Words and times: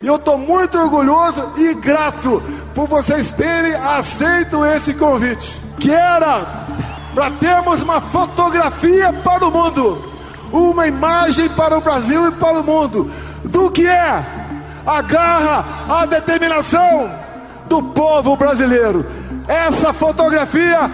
E 0.00 0.06
eu 0.06 0.14
estou 0.14 0.38
muito 0.38 0.78
orgulhoso 0.78 1.54
e 1.56 1.74
grato 1.74 2.40
por 2.72 2.86
vocês 2.86 3.32
terem 3.32 3.74
aceito 3.74 4.64
esse 4.64 4.94
convite, 4.94 5.60
que 5.80 5.90
era 5.90 6.46
para 7.12 7.32
termos 7.32 7.82
uma 7.82 8.00
fotografia 8.00 9.12
para 9.12 9.44
o 9.44 9.50
mundo, 9.50 10.12
uma 10.52 10.86
imagem 10.86 11.48
para 11.48 11.76
o 11.76 11.80
Brasil 11.80 12.28
e 12.28 12.30
para 12.30 12.60
o 12.60 12.64
mundo 12.64 13.10
do 13.42 13.72
que 13.72 13.88
é 13.88 14.24
a 14.86 15.02
garra, 15.02 15.64
a 15.88 16.06
determinação 16.06 17.10
do 17.68 17.82
povo 17.82 18.36
brasileiro. 18.36 19.04
Essa 19.48 19.92
fotografia 19.92 20.88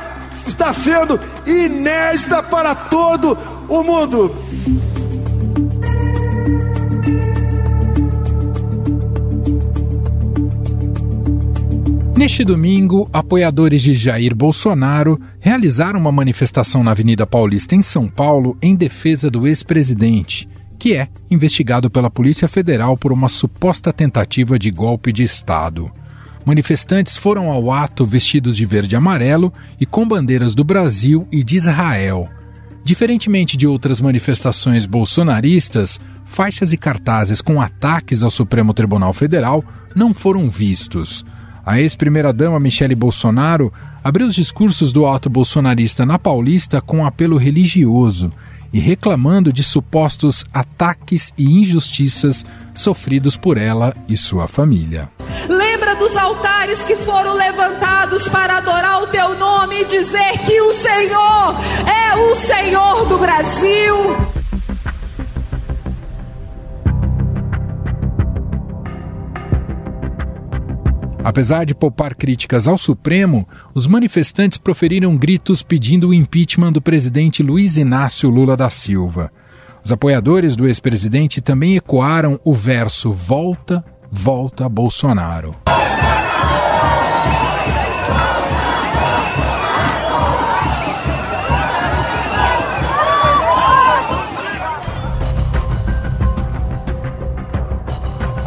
está 0.46 0.72
sendo 0.72 1.20
inédita 1.44 2.42
para 2.42 2.74
todo 2.74 3.36
o 3.68 3.82
mundo. 3.82 4.34
Neste 12.16 12.44
domingo, 12.44 13.10
apoiadores 13.12 13.82
de 13.82 13.92
Jair 13.94 14.36
Bolsonaro 14.36 15.20
realizaram 15.40 15.98
uma 15.98 16.12
manifestação 16.12 16.84
na 16.84 16.92
Avenida 16.92 17.26
Paulista, 17.26 17.74
em 17.74 17.82
São 17.82 18.06
Paulo, 18.06 18.56
em 18.62 18.76
defesa 18.76 19.28
do 19.28 19.48
ex-presidente, 19.48 20.48
que 20.78 20.94
é 20.94 21.08
investigado 21.28 21.90
pela 21.90 22.08
Polícia 22.08 22.46
Federal 22.46 22.96
por 22.96 23.10
uma 23.10 23.28
suposta 23.28 23.92
tentativa 23.92 24.56
de 24.56 24.70
golpe 24.70 25.12
de 25.12 25.24
Estado. 25.24 25.90
Manifestantes 26.46 27.16
foram 27.16 27.50
ao 27.50 27.72
ato 27.72 28.06
vestidos 28.06 28.56
de 28.56 28.64
verde 28.64 28.94
e 28.94 28.96
amarelo 28.96 29.52
e 29.80 29.84
com 29.84 30.06
bandeiras 30.06 30.54
do 30.54 30.62
Brasil 30.62 31.26
e 31.32 31.42
de 31.42 31.56
Israel. 31.56 32.28
Diferentemente 32.84 33.56
de 33.56 33.66
outras 33.66 34.00
manifestações 34.00 34.86
bolsonaristas, 34.86 35.98
faixas 36.24 36.72
e 36.72 36.76
cartazes 36.76 37.40
com 37.40 37.60
ataques 37.60 38.22
ao 38.22 38.30
Supremo 38.30 38.72
Tribunal 38.72 39.12
Federal 39.12 39.64
não 39.96 40.14
foram 40.14 40.48
vistos. 40.48 41.24
A 41.66 41.80
ex-primeira-dama 41.80 42.60
Michele 42.60 42.94
Bolsonaro 42.94 43.72
abriu 44.02 44.26
os 44.26 44.34
discursos 44.34 44.92
do 44.92 45.06
alto 45.06 45.30
bolsonarista 45.30 46.04
na 46.04 46.18
Paulista 46.18 46.80
com 46.80 46.98
um 46.98 47.06
apelo 47.06 47.38
religioso 47.38 48.30
e 48.70 48.78
reclamando 48.78 49.52
de 49.52 49.62
supostos 49.62 50.44
ataques 50.52 51.32
e 51.38 51.44
injustiças 51.44 52.44
sofridos 52.74 53.36
por 53.36 53.56
ela 53.56 53.94
e 54.08 54.16
sua 54.16 54.46
família. 54.48 55.08
Lembra 55.48 55.94
dos 55.94 56.14
altares 56.16 56.84
que 56.84 56.96
foram 56.96 57.34
levantados 57.34 58.28
para 58.28 58.58
adorar 58.58 59.02
o 59.02 59.06
teu 59.06 59.38
nome 59.38 59.82
e 59.82 59.84
dizer 59.84 60.38
que 60.44 60.60
o 60.60 60.72
Senhor 60.72 61.54
é 61.86 62.16
o 62.16 62.34
Senhor 62.34 63.06
do 63.06 63.16
Brasil? 63.16 64.33
Apesar 71.24 71.64
de 71.64 71.74
poupar 71.74 72.14
críticas 72.14 72.68
ao 72.68 72.76
Supremo, 72.76 73.48
os 73.72 73.86
manifestantes 73.86 74.58
proferiram 74.58 75.16
gritos 75.16 75.62
pedindo 75.62 76.10
o 76.10 76.14
impeachment 76.14 76.72
do 76.72 76.82
presidente 76.82 77.42
Luiz 77.42 77.78
Inácio 77.78 78.28
Lula 78.28 78.54
da 78.54 78.68
Silva. 78.68 79.32
Os 79.82 79.90
apoiadores 79.90 80.54
do 80.54 80.66
ex-presidente 80.66 81.40
também 81.40 81.76
ecoaram 81.76 82.38
o 82.44 82.54
verso 82.54 83.10
Volta, 83.10 83.82
volta 84.12 84.68
Bolsonaro. 84.68 85.54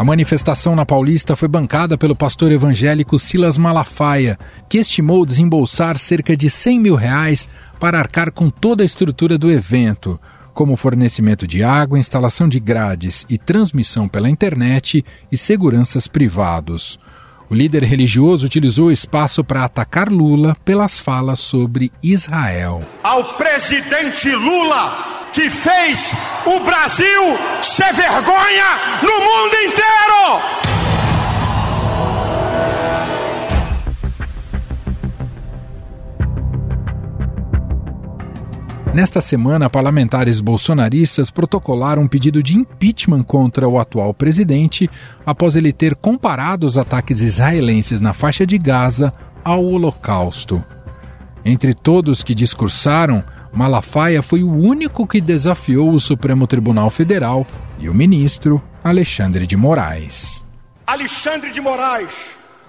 Manifestação 0.08 0.74
na 0.74 0.86
Paulista 0.86 1.36
foi 1.36 1.50
bancada 1.50 1.98
pelo 1.98 2.16
pastor 2.16 2.50
evangélico 2.50 3.20
Silas 3.20 3.58
Malafaia, 3.58 4.40
que 4.70 4.78
estimou 4.78 5.26
desembolsar 5.26 5.98
cerca 5.98 6.36
de 6.38 6.50
100 6.50 6.80
mil 6.80 6.96
reais 6.96 7.50
para 7.78 8.00
arcar 8.00 8.32
com 8.32 8.50
toda 8.50 8.84
a 8.84 8.86
estrutura 8.86 9.38
do 9.38 9.52
evento, 9.52 10.18
como 10.54 10.78
fornecimento 10.78 11.46
de 11.46 11.62
água, 11.62 12.00
instalação 12.00 12.48
de 12.48 12.58
grades 12.58 13.26
e 13.28 13.38
transmissão 13.38 14.08
pela 14.08 14.30
internet 14.30 15.04
e 15.30 15.36
seguranças 15.36 16.08
privados. 16.08 16.98
O 17.50 17.54
líder 17.54 17.84
religioso 17.84 18.46
utilizou 18.46 18.88
o 18.88 18.92
espaço 18.94 19.44
para 19.44 19.66
atacar 19.66 20.08
Lula 20.08 20.56
pelas 20.64 20.98
falas 20.98 21.40
sobre 21.40 21.92
Israel. 22.02 22.82
Ao 23.04 23.36
presidente 23.36 24.30
Lula 24.34 25.07
que 25.38 25.52
fez 25.52 26.12
o 26.48 26.60
Brasil 26.62 27.38
ser 27.62 27.94
vergonha 27.94 28.66
no 29.04 29.20
mundo 29.24 29.56
inteiro. 29.68 30.42
Nesta 38.96 39.22
semana, 39.22 39.70
parlamentares 39.70 40.42
bolsonaristas 40.42 41.30
protocolaram 41.30 42.02
um 42.02 42.08
pedido 42.08 42.42
de 42.42 42.58
impeachment 42.58 43.22
contra 43.22 43.68
o 43.68 43.80
atual 43.80 44.16
presidente 44.16 44.90
após 45.24 45.56
ele 45.56 45.72
ter 45.72 45.94
comparado 45.96 46.66
os 46.66 46.80
ataques 46.80 47.22
israelenses 47.22 48.02
na 48.02 48.12
faixa 48.12 48.44
de 48.44 48.58
Gaza 48.58 49.14
ao 49.44 49.64
Holocausto. 49.64 50.66
Entre 51.46 51.76
todos 51.76 52.24
que 52.24 52.34
discursaram, 52.34 53.24
Malafaia 53.58 54.22
foi 54.22 54.44
o 54.44 54.54
único 54.54 55.08
que 55.08 55.20
desafiou 55.20 55.92
o 55.92 56.00
Supremo 56.00 56.46
Tribunal 56.46 56.92
Federal 56.92 57.46
e 57.80 57.90
o 57.90 57.94
ministro 57.94 58.62
Alexandre 58.84 59.48
de 59.48 59.58
Moraes. 59.58 60.46
Alexandre 60.86 61.50
de 61.50 61.60
Moraes 61.60 62.12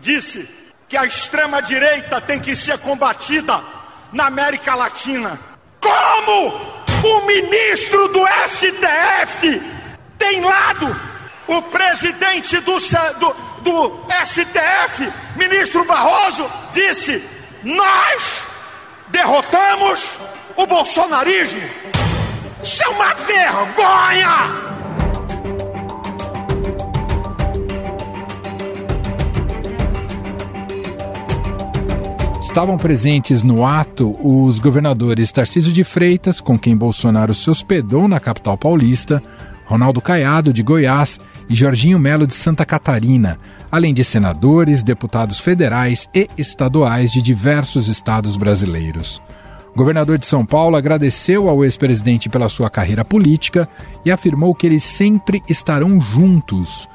disse 0.00 0.48
que 0.88 0.97
a 0.97 1.04
extrema-direita 1.04 2.22
tem 2.22 2.41
que 2.41 2.56
ser 2.56 2.78
combatida 2.78 3.62
na 4.15 4.28
América 4.28 4.75
Latina. 4.75 5.38
Como 5.78 6.54
o 7.04 7.27
ministro 7.27 8.09
do 8.09 8.27
STF 8.47 9.60
tem 10.16 10.41
lado? 10.41 10.97
O 11.47 11.60
presidente 11.62 12.59
do, 12.60 12.78
do, 13.21 13.37
do 13.60 14.06
STF, 14.25 15.12
ministro 15.37 15.84
Barroso, 15.84 16.50
disse: 16.72 17.22
Nós 17.62 18.43
derrotamos 19.09 20.16
o 20.59 20.67
bolsonarismo. 20.67 21.61
Isso 22.61 22.83
é 22.83 22.89
uma 22.89 23.15
vergonha! 23.15 24.69
Estavam 32.43 32.77
presentes 32.77 33.45
no 33.45 33.65
ato 33.65 34.19
os 34.21 34.59
governadores 34.59 35.31
Tarcísio 35.31 35.73
de 35.73 35.85
Freitas, 35.85 36.41
com 36.41 36.59
quem 36.59 36.77
Bolsonaro 36.77 37.33
se 37.33 37.49
hospedou 37.49 38.09
na 38.09 38.19
capital 38.19 38.59
paulista, 38.59 39.23
Ronaldo 39.65 40.01
Caiado, 40.01 40.53
de 40.53 40.65
Goiás, 40.65 41.21
e 41.49 41.55
Jorginho 41.55 42.01
Melo, 42.01 42.27
de 42.27 42.35
Santa 42.35 42.65
Catarina, 42.65 43.39
além 43.71 43.95
de 43.95 44.03
senadores, 44.03 44.83
deputados 44.83 45.39
federais 45.39 46.09
e 46.13 46.29
estaduais 46.37 47.13
de 47.13 47.23
diversos 47.23 47.87
estados 47.87 48.37
brasileiros. 48.37 49.23
O 49.78 49.84
governador 49.89 50.19
de 50.19 50.27
São 50.27 50.44
Paulo 50.44 50.75
agradeceu 50.75 51.49
ao 51.49 51.65
ex-presidente 51.65 52.28
pela 52.28 52.49
sua 52.49 52.69
carreira 52.69 53.05
política 53.05 53.69
e 54.05 54.11
afirmou 54.11 54.53
que 54.53 54.66
eles 54.66 54.83
sempre 54.83 55.41
estarão 55.49 56.00
juntos. 56.00 56.89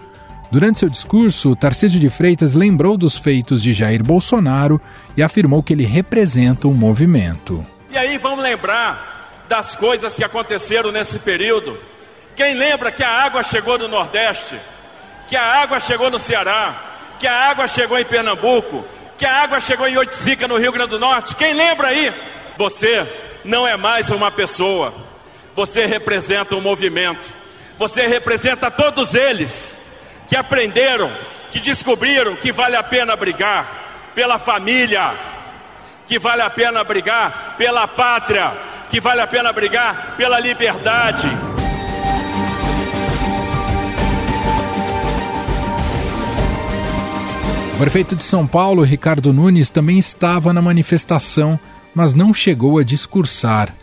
Durante 0.52 0.80
seu 0.80 0.90
discurso, 0.90 1.56
Tarcísio 1.56 1.98
de 1.98 2.10
Freitas 2.10 2.56
lembrou 2.56 2.98
dos 2.98 3.18
feitos 3.18 3.64
de 3.64 3.72
Jair 3.72 4.04
Bolsonaro 4.04 4.82
e 5.16 5.24
afirmou 5.24 5.64
que 5.64 5.72
ele 5.72 5.86
representa 5.86 6.68
um 6.68 6.74
movimento. 6.74 7.66
E 7.90 7.98
aí 7.98 8.18
vamos 8.18 8.44
lembrar 8.44 9.46
das 9.48 9.76
coisas 9.76 10.14
que 10.14 10.24
aconteceram 10.26 10.92
nesse 10.92 11.18
período. 11.20 11.78
Quem 12.36 12.54
lembra 12.54 12.92
que 12.92 13.02
a 13.02 13.10
água 13.10 13.44
chegou 13.44 13.80
no 13.80 13.88
Nordeste, 13.88 14.58
que 15.26 15.38
a 15.38 15.62
água 15.62 15.80
chegou 15.80 16.12
no 16.12 16.20
Ceará, 16.20 17.16
que 17.18 17.28
a 17.28 17.50
água 17.50 17.66
chegou 17.66 17.98
em 17.98 18.04
Pernambuco, 18.04 18.84
que 19.18 19.26
a 19.26 19.42
água 19.42 19.62
chegou 19.62 19.88
em 19.88 19.98
Oiticica, 19.98 20.50
no 20.50 20.58
Rio 20.58 20.74
Grande 20.74 20.90
do 20.90 21.00
Norte? 21.00 21.34
Quem 21.34 21.54
lembra 21.54 21.88
aí? 21.88 22.12
Você 22.58 23.08
não 23.44 23.68
é 23.68 23.76
mais 23.76 24.10
uma 24.12 24.30
pessoa, 24.30 24.94
você 25.56 25.86
representa 25.86 26.56
um 26.56 26.62
movimento, 26.62 27.30
você 27.78 28.08
representa 28.08 28.70
todos 28.70 29.16
eles 29.16 29.78
que 30.28 30.36
aprenderam, 30.36 31.12
que 31.52 31.60
descobriram 31.60 32.36
que 32.36 32.52
vale 32.52 32.76
a 32.76 32.84
pena 32.84 33.16
brigar 33.16 34.12
pela 34.14 34.38
família, 34.38 35.14
que 36.08 36.20
vale 36.20 36.42
a 36.44 36.50
pena 36.50 36.84
brigar 36.84 37.56
pela 37.58 37.88
pátria, 37.88 38.52
que 38.90 39.00
vale 39.00 39.22
a 39.22 39.28
pena 39.28 39.52
brigar 39.52 40.16
pela 40.16 40.40
liberdade. 40.40 41.28
O 47.74 47.78
prefeito 47.78 48.16
de 48.16 48.24
São 48.24 48.48
Paulo, 48.48 48.84
Ricardo 48.84 49.34
Nunes, 49.34 49.72
também 49.72 49.98
estava 49.98 50.54
na 50.54 50.62
manifestação 50.62 51.60
mas 51.94 52.14
não 52.14 52.34
chegou 52.34 52.78
a 52.80 52.84
discursar. 52.84 53.74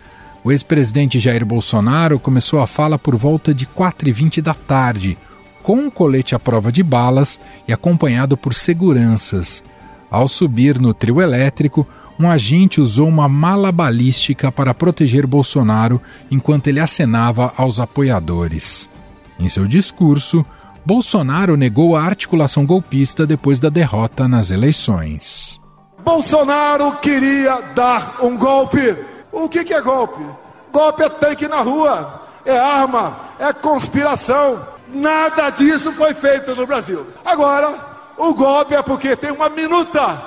O 0.42 0.50
ex-presidente 0.50 1.18
Jair 1.18 1.44
Bolsonaro 1.44 2.18
começou 2.18 2.60
a 2.60 2.66
fala 2.66 2.98
por 2.98 3.16
volta 3.16 3.52
de 3.52 3.66
4h20 3.66 4.40
da 4.40 4.54
tarde, 4.54 5.18
com 5.62 5.76
um 5.76 5.90
colete 5.90 6.34
à 6.34 6.38
prova 6.38 6.72
de 6.72 6.82
balas 6.82 7.38
e 7.68 7.72
acompanhado 7.72 8.36
por 8.36 8.54
seguranças. 8.54 9.62
Ao 10.10 10.26
subir 10.26 10.80
no 10.80 10.94
trio 10.94 11.20
elétrico, 11.20 11.86
um 12.18 12.28
agente 12.28 12.80
usou 12.80 13.08
uma 13.08 13.28
mala 13.28 13.70
balística 13.70 14.50
para 14.50 14.74
proteger 14.74 15.26
Bolsonaro 15.26 16.00
enquanto 16.30 16.66
ele 16.66 16.80
acenava 16.80 17.52
aos 17.56 17.78
apoiadores. 17.78 18.90
Em 19.38 19.48
seu 19.48 19.66
discurso, 19.66 20.44
Bolsonaro 20.84 21.56
negou 21.56 21.96
a 21.96 22.02
articulação 22.02 22.66
golpista 22.66 23.26
depois 23.26 23.58
da 23.58 23.68
derrota 23.68 24.26
nas 24.26 24.50
eleições. 24.50 25.60
Bolsonaro 26.02 26.92
queria 27.00 27.60
dar 27.74 28.16
um 28.20 28.36
golpe. 28.36 28.96
O 29.30 29.48
que, 29.48 29.64
que 29.64 29.74
é 29.74 29.80
golpe? 29.80 30.24
Golpe 30.72 31.02
é 31.02 31.08
tanque 31.08 31.48
na 31.48 31.60
rua, 31.60 32.22
é 32.44 32.56
arma, 32.58 33.16
é 33.38 33.52
conspiração. 33.52 34.66
Nada 34.88 35.50
disso 35.50 35.92
foi 35.92 36.14
feito 36.14 36.54
no 36.56 36.66
Brasil. 36.66 37.06
Agora, 37.24 37.74
o 38.16 38.34
golpe 38.34 38.74
é 38.74 38.82
porque 38.82 39.14
tem 39.16 39.30
uma 39.30 39.48
minuta 39.48 40.20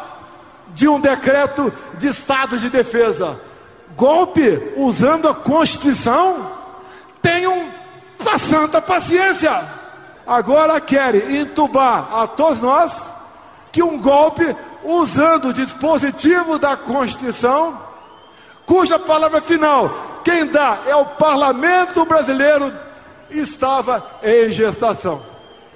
de 0.69 0.87
um 0.87 0.99
decreto 0.99 1.71
de 1.97 2.07
estado 2.07 2.57
de 2.57 2.69
defesa. 2.69 3.39
Golpe 3.95 4.73
usando 4.75 5.27
a 5.27 5.33
Constituição? 5.33 6.51
Tenham 7.21 7.67
uma 8.19 8.37
santa 8.37 8.81
paciência. 8.81 9.63
Agora 10.25 10.79
querem 10.79 11.41
entubar 11.41 12.07
a 12.13 12.25
todos 12.27 12.59
nós 12.61 13.11
que 13.71 13.83
um 13.83 13.99
golpe 13.99 14.55
usando 14.83 15.49
o 15.49 15.53
dispositivo 15.53 16.59
da 16.59 16.75
Constituição, 16.75 17.79
cuja 18.65 18.99
palavra 18.99 19.41
final, 19.41 20.21
quem 20.23 20.45
dá 20.45 20.79
é 20.85 20.95
o 20.95 21.05
parlamento 21.05 22.05
brasileiro, 22.05 22.73
estava 23.29 24.05
em 24.23 24.51
gestação. 24.51 25.21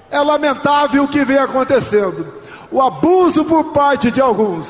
É 0.10 0.20
lamentável 0.20 1.04
o 1.04 1.08
que 1.08 1.26
vem 1.26 1.38
acontecendo. 1.38 2.34
O 2.72 2.82
abuso 2.82 3.46
por 3.46 3.66
parte 3.66 4.12
de 4.12 4.22
alguns 4.22 4.68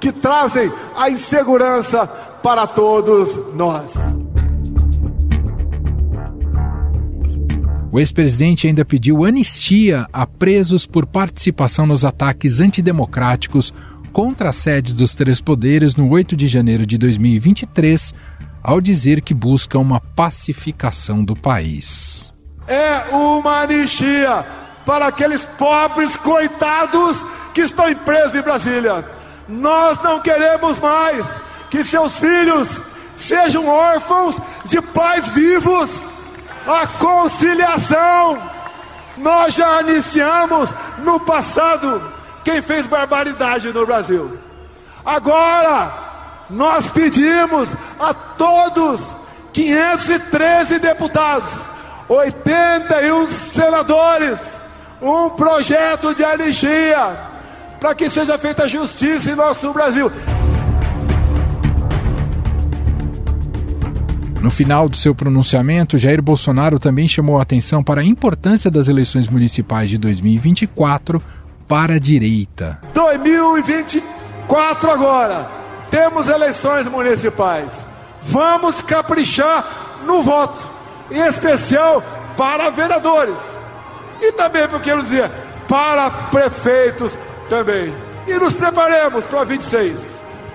que 0.00 0.10
trazem 0.10 0.72
a 0.96 1.08
insegurança 1.10 2.06
para 2.42 2.66
todos 2.66 3.54
nós. 3.54 4.11
O 7.92 8.00
ex-presidente 8.00 8.66
ainda 8.66 8.84
pediu 8.84 9.24
anistia 9.24 10.08
a 10.12 10.26
presos 10.26 10.86
por 10.86 11.06
participação 11.06 11.86
nos 11.86 12.04
ataques 12.04 12.58
antidemocráticos 12.58 13.72
contra 14.12 14.48
as 14.48 14.56
sedes 14.56 14.94
dos 14.94 15.14
três 15.14 15.40
poderes 15.40 15.94
no 15.94 16.08
8 16.08 16.34
de 16.34 16.48
janeiro 16.48 16.84
de 16.84 16.98
2023, 16.98 18.12
ao 18.62 18.80
dizer 18.80 19.20
que 19.20 19.34
busca 19.34 19.78
uma 19.78 20.00
pacificação 20.00 21.22
do 21.22 21.36
país. 21.36 22.32
É 22.66 23.14
uma 23.14 23.60
anistia 23.60 24.44
para 24.86 25.06
aqueles 25.06 25.44
pobres 25.44 26.16
coitados 26.16 27.18
que 27.54 27.60
estão 27.60 27.94
presos 27.94 28.34
em 28.34 28.42
Brasília 28.42 29.22
nós 29.48 30.02
não 30.02 30.20
queremos 30.20 30.78
mais 30.78 31.24
que 31.70 31.84
seus 31.84 32.18
filhos 32.18 32.68
sejam 33.16 33.66
órfãos 33.66 34.36
de 34.64 34.80
pais 34.80 35.28
vivos. 35.28 35.90
A 36.66 36.86
conciliação. 36.86 38.42
Nós 39.16 39.54
já 39.54 39.82
iniciamos 39.82 40.70
no 40.98 41.20
passado 41.20 42.02
quem 42.44 42.62
fez 42.62 42.86
barbaridade 42.86 43.72
no 43.72 43.86
Brasil. 43.86 44.38
Agora, 45.04 45.92
nós 46.48 46.88
pedimos 46.90 47.70
a 47.98 48.14
todos 48.14 49.00
513 49.52 50.78
deputados, 50.78 51.50
81 52.08 53.26
senadores, 53.28 54.40
um 55.00 55.30
projeto 55.30 56.14
de 56.14 56.24
anistia 56.24 57.32
para 57.80 57.94
que 57.94 58.08
seja 58.08 58.38
feita 58.38 58.68
justiça 58.68 59.30
em 59.30 59.34
nosso 59.34 59.72
Brasil. 59.72 60.10
No 64.42 64.50
final 64.50 64.88
do 64.88 64.96
seu 64.96 65.14
pronunciamento, 65.14 65.96
Jair 65.96 66.20
Bolsonaro 66.20 66.76
também 66.80 67.06
chamou 67.06 67.38
a 67.38 67.42
atenção 67.42 67.80
para 67.80 68.00
a 68.00 68.04
importância 68.04 68.68
das 68.68 68.88
eleições 68.88 69.28
municipais 69.28 69.88
de 69.88 69.96
2024 69.96 71.22
para 71.68 71.94
a 71.94 71.98
direita. 72.00 72.80
2024 72.92 74.90
agora, 74.90 75.48
temos 75.92 76.26
eleições 76.26 76.88
municipais. 76.88 77.68
Vamos 78.20 78.80
caprichar 78.80 80.02
no 80.04 80.22
voto, 80.22 80.68
em 81.12 81.20
especial 81.20 82.02
para 82.36 82.68
vereadores. 82.68 83.38
E 84.20 84.32
também, 84.32 84.66
porque 84.66 84.90
eu 84.90 85.02
dizer, 85.02 85.30
para 85.68 86.10
prefeitos, 86.10 87.16
também. 87.48 87.94
E 88.26 88.34
nos 88.34 88.54
preparemos 88.54 89.24
para 89.26 89.44
26. 89.44 90.00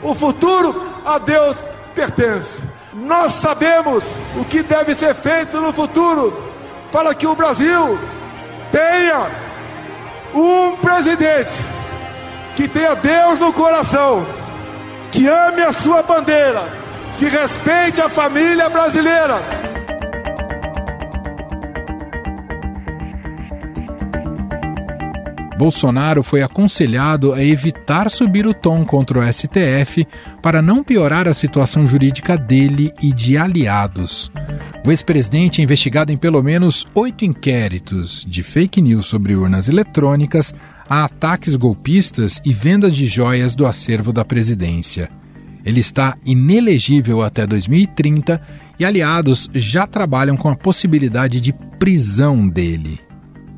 O 0.04 0.13
futuro 0.13 0.75
a 1.06 1.18
Deus 1.19 1.56
pertence. 1.95 2.67
Nós 2.98 3.34
sabemos 3.34 4.04
o 4.36 4.44
que 4.44 4.64
deve 4.64 4.96
ser 4.96 5.14
feito 5.14 5.62
no 5.62 5.72
futuro 5.72 6.52
para 6.92 7.14
que 7.14 7.28
o 7.28 7.36
Brasil 7.36 8.00
tenha 8.72 9.30
um 10.34 10.76
presidente 10.78 11.54
que 12.56 12.68
tenha 12.68 12.96
Deus 12.96 13.38
no 13.38 13.54
coração, 13.54 14.26
que 15.12 15.28
ame 15.28 15.62
a 15.62 15.72
sua 15.72 16.02
bandeira, 16.02 16.68
que 17.20 17.26
respeite 17.26 18.02
a 18.02 18.10
família 18.10 18.68
brasileira 18.68 19.77
Bolsonaro 25.57 26.21
foi 26.21 26.44
aconselhado 26.44 27.33
a 27.33 27.44
evitar 27.44 28.12
subir 28.12 28.45
o 28.45 28.54
tom 28.54 28.86
contra 28.86 29.19
o 29.19 29.33
STF 29.33 30.07
para 30.42 30.62
não 30.62 30.83
piorar 30.83 31.27
a 31.27 31.33
situação 31.33 31.88
jurídica 31.88 32.38
dele 32.38 32.94
e 33.01 33.12
de 33.12 33.38
aliados. 33.38 34.31
O 34.86 34.92
ex-presidente 34.92 35.59
é 35.59 35.63
investigado 35.63 36.12
em 36.12 36.18
pelo 36.18 36.44
menos 36.44 36.86
oito 36.94 37.25
inquéritos 37.25 38.24
de 38.27 38.44
fake 38.44 38.81
news 38.81 39.07
sobre 39.07 39.36
urnas 39.36 39.68
eletrônicas, 39.68 40.54
a 40.88 41.04
ataques 41.04 41.56
golpistas 41.56 42.39
e 42.45 42.54
vendas 42.54 42.95
de 42.95 43.07
joias 43.07 43.56
do 43.56 43.65
acervo 43.65 44.13
da 44.13 44.24
presidência. 44.24 45.09
Ele 45.65 45.80
está 45.80 46.15
inelegível 46.24 47.24
até 47.24 47.45
2030 47.45 48.39
e 48.80 48.86
aliados 48.86 49.50
já 49.54 49.86
trabalham 49.86 50.38
com 50.38 50.48
a 50.50 50.56
possibilidade 50.56 51.42
de 51.42 51.51
prisão 51.51 52.48
dele. 52.48 53.06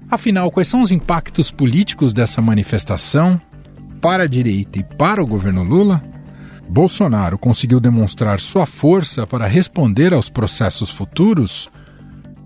Afinal, 0.09 0.49
quais 0.49 0.67
são 0.67 0.81
os 0.81 0.91
impactos 0.91 1.51
políticos 1.51 2.13
dessa 2.13 2.41
manifestação 2.41 3.39
para 4.01 4.23
a 4.23 4.27
direita 4.27 4.79
e 4.79 4.83
para 4.83 5.21
o 5.21 5.27
governo 5.27 5.63
Lula? 5.63 6.01
Bolsonaro 6.67 7.37
conseguiu 7.37 7.79
demonstrar 7.79 8.39
sua 8.39 8.65
força 8.65 9.27
para 9.27 9.47
responder 9.47 10.13
aos 10.13 10.29
processos 10.29 10.89
futuros? 10.89 11.69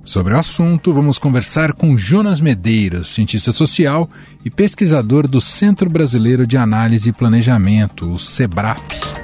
Sobre 0.04 0.34
o 0.34 0.38
assunto, 0.38 0.94
vamos 0.94 1.18
conversar 1.18 1.72
com 1.72 1.96
Jonas 1.96 2.42
Medeiros, 2.42 3.14
cientista 3.14 3.54
social 3.54 4.10
e 4.44 4.50
pesquisador 4.50 5.26
do 5.28 5.40
Centro 5.40 5.90
Brasileiro 5.90 6.46
de 6.46 6.58
Análise 6.58 7.10
e 7.10 7.14
Planejamento, 7.14 8.12
o 8.12 8.20
SEBRAP. 8.20 9.23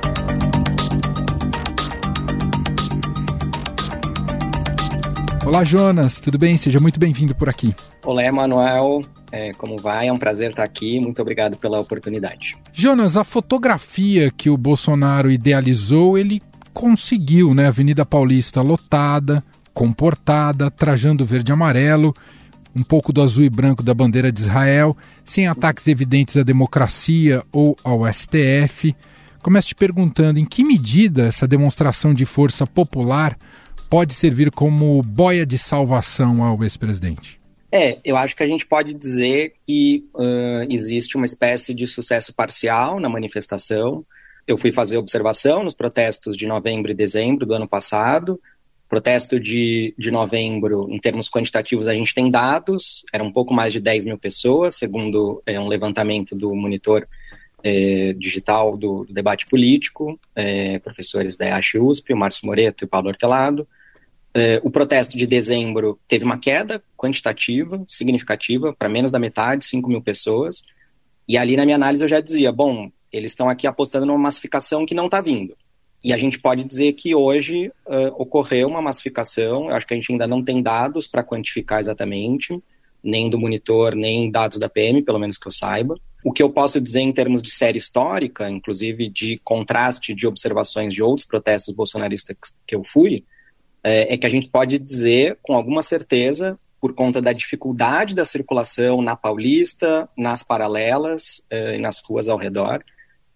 Olá, 5.50 5.64
Jonas, 5.64 6.22
tudo 6.22 6.38
bem? 6.38 6.56
Seja 6.58 6.80
muito 6.80 7.00
bem-vindo 7.00 7.34
por 7.34 7.50
aqui. 7.50 7.74
Olá, 8.06 8.24
Emanuel. 8.24 9.02
É, 9.32 9.52
como 9.54 9.78
vai? 9.78 10.08
É 10.08 10.14
um 10.14 10.16
prazer 10.16 10.52
estar 10.52 10.62
aqui. 10.62 11.00
Muito 11.00 11.20
obrigado 11.24 11.58
pela 11.58 11.80
oportunidade. 11.80 12.56
Jonas, 12.72 13.18
a 13.18 13.24
fotografia 13.24 14.30
que 14.30 14.48
o 14.48 14.56
Bolsonaro 14.56 15.32
idealizou, 15.32 16.20
ele 16.20 16.40
conseguiu, 16.72 17.56
né? 17.56 17.68
Avenida 17.68 18.06
Paulista 18.06 18.62
lotada, 18.62 19.44
comportada, 19.74 20.70
trajando 20.70 21.26
verde 21.26 21.52
e 21.52 21.54
amarelo, 21.54 22.14
um 22.76 22.84
pouco 22.84 23.12
do 23.12 23.20
azul 23.20 23.44
e 23.44 23.50
branco 23.50 23.82
da 23.82 23.96
bandeira 23.96 24.32
de 24.32 24.42
Israel, 24.42 24.96
sem 25.26 25.48
ataques 25.48 25.88
evidentes 25.88 26.38
à 26.38 26.44
democracia 26.44 27.44
ou 27.52 27.76
ao 27.84 28.02
STF. 28.14 28.96
Começo 29.42 29.70
te 29.70 29.76
perguntando 29.76 30.40
em 30.40 30.46
que 30.46 30.64
medida 30.64 31.26
essa 31.26 31.48
demonstração 31.48 32.14
de 32.14 32.24
força 32.24 32.68
popular 32.68 33.36
pode 33.90 34.14
servir 34.14 34.52
como 34.52 35.02
boia 35.02 35.46
de 35.46 35.58
salvação 35.58 36.44
ao 36.44 36.62
ex-presidente? 36.64 37.40
É, 37.72 38.00
eu 38.04 38.18
acho 38.18 38.36
que 38.36 38.44
a 38.44 38.48
gente 38.48 38.66
pode 38.66 38.94
dizer 38.94 39.54
que 39.66 40.06
uh, 40.14 40.66
existe 40.70 41.16
uma 41.16 41.26
espécie 41.26 41.74
de 41.74 41.86
sucesso 41.86 42.34
parcial 42.34 43.00
na 43.00 43.10
manifestação. 43.10 44.06
Eu 44.48 44.58
fui 44.58 44.72
fazer 44.72 44.98
observação 44.98 45.64
nos 45.64 45.74
protestos 45.74 46.36
de 46.36 46.48
novembro 46.48 46.92
e 46.92 46.96
dezembro 46.96 47.46
do 47.46 47.54
ano 47.54 47.68
passado. 47.68 48.40
Protesto 48.88 49.40
de, 49.40 49.94
de 49.98 50.10
novembro, 50.10 50.88
em 50.90 50.98
termos 50.98 51.30
quantitativos, 51.30 51.88
a 51.88 51.94
gente 51.94 52.14
tem 52.14 52.32
dados, 52.32 53.06
era 53.14 53.24
um 53.24 53.32
pouco 53.32 53.54
mais 53.54 53.72
de 53.72 53.80
10 53.80 54.06
mil 54.06 54.18
pessoas, 54.18 54.78
segundo 54.78 55.44
é, 55.46 55.60
um 55.60 55.68
levantamento 55.68 56.36
do 56.36 56.56
monitor 56.56 57.08
é, 57.64 58.14
digital 58.14 58.76
do, 58.76 59.06
do, 59.06 59.14
debate 59.14 59.46
político, 59.46 60.20
é, 60.36 60.80
professores 60.80 61.38
da 61.38 61.46
EASH 61.46 61.76
USP, 61.76 62.14
o 62.14 62.18
Márcio 62.18 62.48
Moreto 62.48 62.82
e 62.82 62.86
o 62.86 62.88
Paulo 62.88 63.10
Hortelado. 63.10 63.68
É, 64.34 64.60
o 64.64 64.70
protesto 64.70 65.18
de 65.18 65.26
dezembro 65.26 66.00
teve 66.08 66.24
uma 66.24 66.38
queda 66.38 66.84
quantitativa, 66.96 67.84
significativa, 67.88 68.74
para 68.78 68.90
menos 68.90 69.12
da 69.12 69.20
metade, 69.20 69.66
5 69.66 69.90
mil 69.90 70.02
pessoas. 70.02 70.62
E 71.28 71.38
ali 71.38 71.56
na 71.56 71.66
minha 71.66 71.76
análise 71.76 72.04
eu 72.04 72.10
já 72.10 72.20
dizia: 72.20 72.52
bom, 72.52 72.92
eles 73.12 73.32
estão 73.32 73.50
aqui 73.50 73.66
apostando 73.66 74.06
numa 74.06 74.20
massificação 74.20 74.86
que 74.86 74.96
não 74.96 75.06
está 75.06 75.20
vindo. 75.20 75.56
E 76.04 76.14
a 76.14 76.18
gente 76.18 76.40
pode 76.40 76.64
dizer 76.64 76.94
que 76.94 77.14
hoje 77.14 77.68
uh, 77.86 78.08
ocorreu 78.18 78.70
uma 78.70 78.82
massificação, 78.82 79.70
eu 79.70 79.76
acho 79.76 79.86
que 79.86 79.94
a 79.94 79.98
gente 79.98 80.12
ainda 80.12 80.26
não 80.26 80.44
tem 80.44 80.62
dados 80.62 81.08
para 81.08 81.24
quantificar 81.24 81.80
exatamente, 81.80 82.58
nem 83.04 83.30
do 83.30 83.38
monitor, 83.38 83.96
nem 83.96 84.32
dados 84.32 84.60
da 84.60 84.70
PM, 84.70 85.02
pelo 85.02 85.20
menos 85.20 85.38
que 85.38 85.48
eu 85.48 85.52
saiba. 85.52 86.00
O 86.24 86.32
que 86.32 86.44
eu 86.44 86.50
posso 86.50 86.80
dizer 86.80 87.02
em 87.02 87.12
termos 87.12 87.42
de 87.42 87.52
série 87.52 87.78
histórica, 87.78 88.50
inclusive 88.50 89.10
de 89.10 89.40
contraste 89.44 90.14
de 90.14 90.26
observações 90.26 90.94
de 90.94 91.04
outros 91.04 91.26
protestos 91.26 91.74
bolsonaristas 91.74 92.36
que 92.66 92.76
eu 92.76 92.84
fui, 92.84 93.26
é, 93.84 94.14
é 94.14 94.18
que 94.18 94.26
a 94.26 94.30
gente 94.30 94.50
pode 94.50 94.78
dizer 94.78 95.38
com 95.42 95.54
alguma 95.54 95.82
certeza, 95.82 96.58
por 96.80 96.94
conta 96.94 97.22
da 97.22 97.34
dificuldade 97.34 98.16
da 98.16 98.24
circulação 98.24 99.02
na 99.02 99.16
Paulista, 99.16 100.08
nas 100.18 100.44
paralelas 100.44 101.44
é, 101.50 101.76
e 101.76 101.82
nas 101.82 102.00
ruas 102.00 102.30
ao 102.30 102.38
redor, 102.38 102.84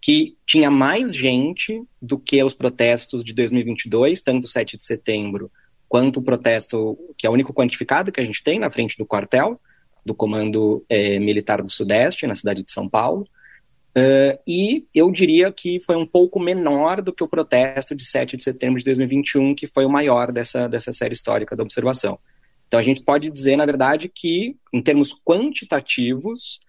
que 0.02 0.36
tinha 0.46 0.70
mais 0.70 1.16
gente 1.16 1.82
do 2.02 2.18
que 2.18 2.44
os 2.44 2.54
protestos 2.54 3.24
de 3.24 3.34
2022, 3.34 4.22
tanto 4.22 4.46
o 4.46 4.48
7 4.48 4.78
de 4.78 4.86
setembro 4.86 5.52
quanto 5.88 6.20
o 6.20 6.24
protesto, 6.24 6.98
que 7.18 7.28
é 7.28 7.30
o 7.30 7.34
único 7.34 7.54
quantificado 7.54 8.12
que 8.12 8.20
a 8.20 8.26
gente 8.26 8.44
tem 8.44 8.60
na 8.60 8.70
frente 8.70 8.98
do 8.98 9.06
quartel, 9.06 9.60
do 10.06 10.14
Comando 10.14 10.84
é, 10.90 11.20
Militar 11.20 11.62
do 11.62 11.70
Sudeste, 11.70 12.28
na 12.28 12.36
cidade 12.36 12.64
de 12.64 12.72
São 12.72 12.90
Paulo. 12.90 13.28
Uh, 13.96 14.40
e 14.48 14.88
eu 14.94 15.12
diria 15.12 15.52
que 15.52 15.80
foi 15.80 15.96
um 15.96 16.06
pouco 16.06 16.40
menor 16.40 17.00
do 17.00 17.14
que 17.14 17.24
o 17.24 17.28
protesto 17.28 17.94
de 17.94 18.04
7 18.04 18.36
de 18.36 18.44
setembro 18.44 18.80
de 18.80 18.86
2021, 18.86 19.54
que 19.54 19.68
foi 19.68 19.86
o 19.86 19.90
maior 19.90 20.32
dessa, 20.32 20.68
dessa 20.68 20.92
série 20.92 21.14
histórica 21.14 21.56
da 21.56 21.62
observação. 21.62 22.18
Então 22.68 22.80
a 22.80 22.84
gente 22.84 23.04
pode 23.04 23.30
dizer, 23.30 23.56
na 23.56 23.68
verdade, 23.68 24.10
que, 24.10 24.56
em 24.74 24.82
termos 24.82 25.14
quantitativos, 25.24 26.60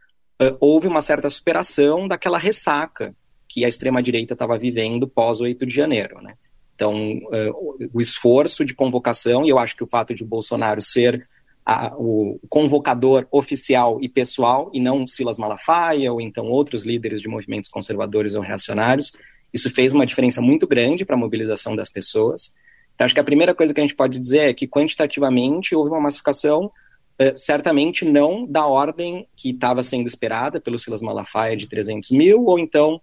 uh, 0.42 0.54
houve 0.60 0.86
uma 0.86 1.00
certa 1.00 1.30
superação 1.30 2.06
daquela 2.06 2.38
ressaca 2.38 3.16
que 3.48 3.64
a 3.64 3.68
extrema-direita 3.68 4.34
estava 4.34 4.58
vivendo 4.58 5.08
pós 5.08 5.40
8 5.40 5.64
de 5.64 5.74
janeiro. 5.74 6.20
Né? 6.20 6.34
Então, 6.74 6.94
uh, 6.94 7.88
o 7.90 8.00
esforço 8.02 8.66
de 8.66 8.74
convocação, 8.74 9.46
e 9.46 9.48
eu 9.48 9.58
acho 9.58 9.74
que 9.74 9.84
o 9.84 9.88
fato 9.88 10.14
de 10.14 10.24
Bolsonaro 10.24 10.82
ser 10.82 11.26
a, 11.64 11.94
o 11.96 12.38
convocador 12.48 13.26
oficial 13.30 13.98
e 14.02 14.08
pessoal, 14.08 14.70
e 14.74 14.80
não 14.80 15.06
Silas 15.06 15.38
Malafaia 15.38 16.12
ou 16.12 16.20
então 16.20 16.46
outros 16.46 16.84
líderes 16.84 17.20
de 17.20 17.28
movimentos 17.28 17.70
conservadores 17.70 18.34
ou 18.34 18.42
reacionários, 18.42 19.12
isso 19.52 19.70
fez 19.70 19.92
uma 19.92 20.04
diferença 20.04 20.42
muito 20.42 20.66
grande 20.66 21.04
para 21.04 21.16
a 21.16 21.18
mobilização 21.18 21.74
das 21.74 21.88
pessoas. 21.88 22.52
Então, 22.94 23.04
acho 23.04 23.14
que 23.14 23.20
a 23.20 23.24
primeira 23.24 23.54
coisa 23.54 23.72
que 23.72 23.80
a 23.80 23.84
gente 23.84 23.94
pode 23.94 24.18
dizer 24.18 24.50
é 24.50 24.54
que 24.54 24.66
quantitativamente 24.66 25.74
houve 25.74 25.90
uma 25.90 26.00
massificação, 26.00 26.66
uh, 26.66 27.36
certamente 27.36 28.04
não 28.04 28.46
da 28.46 28.66
ordem 28.66 29.26
que 29.36 29.50
estava 29.50 29.82
sendo 29.82 30.06
esperada 30.06 30.60
pelo 30.60 30.78
Silas 30.78 31.02
Malafaia 31.02 31.56
de 31.56 31.68
300 31.68 32.10
mil, 32.10 32.44
ou 32.44 32.58
então 32.58 33.00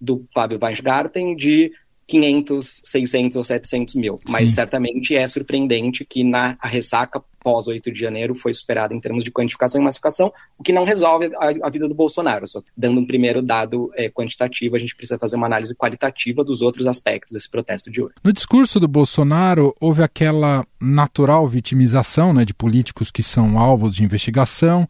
do 0.00 0.26
Fábio 0.34 0.58
Weingarten 0.62 1.34
de 1.34 1.72
500, 2.06 2.82
600 2.84 3.36
ou 3.36 3.44
700 3.44 3.94
mil. 3.96 4.16
Mas 4.28 4.50
certamente 4.50 5.14
é 5.14 5.26
surpreendente 5.26 6.04
que 6.04 6.22
na 6.22 6.56
a 6.60 6.68
ressaca 6.68 7.22
pós 7.46 7.68
8 7.68 7.92
de 7.92 8.00
janeiro 8.00 8.34
foi 8.34 8.52
superada 8.52 8.92
em 8.92 8.98
termos 9.00 9.22
de 9.22 9.30
quantificação 9.30 9.80
e 9.80 9.84
massificação, 9.84 10.32
o 10.58 10.64
que 10.64 10.72
não 10.72 10.84
resolve 10.84 11.30
a, 11.36 11.66
a 11.66 11.70
vida 11.70 11.86
do 11.86 11.94
Bolsonaro. 11.94 12.46
Só 12.48 12.60
dando 12.76 13.00
um 13.00 13.06
primeiro 13.06 13.40
dado 13.40 13.90
é, 13.94 14.10
quantitativo, 14.10 14.74
a 14.74 14.78
gente 14.78 14.96
precisa 14.96 15.18
fazer 15.18 15.36
uma 15.36 15.46
análise 15.46 15.74
qualitativa 15.74 16.42
dos 16.42 16.60
outros 16.60 16.88
aspectos 16.88 17.32
desse 17.32 17.48
protesto 17.48 17.90
de 17.90 18.02
hoje. 18.02 18.14
No 18.22 18.32
discurso 18.32 18.80
do 18.80 18.88
Bolsonaro, 18.88 19.74
houve 19.80 20.02
aquela 20.02 20.66
natural 20.80 21.46
vitimização 21.46 22.32
né, 22.32 22.44
de 22.44 22.52
políticos 22.52 23.12
que 23.12 23.22
são 23.22 23.58
alvos 23.58 23.94
de 23.94 24.02
investigação. 24.02 24.88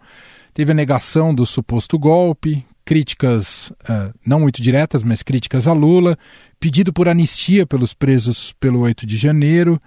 Teve 0.54 0.72
a 0.72 0.74
negação 0.74 1.34
do 1.34 1.44
suposto 1.44 1.98
golpe, 1.98 2.64
críticas 2.86 3.70
uh, 3.82 4.14
não 4.24 4.40
muito 4.40 4.62
diretas, 4.62 5.02
mas 5.02 5.22
críticas 5.22 5.66
a 5.66 5.72
Lula, 5.72 6.16
pedido 6.58 6.92
por 6.92 7.08
anistia 7.08 7.66
pelos 7.66 7.92
presos 7.92 8.54
pelo 8.60 8.80
8 8.80 9.04
de 9.04 9.16
janeiro. 9.18 9.82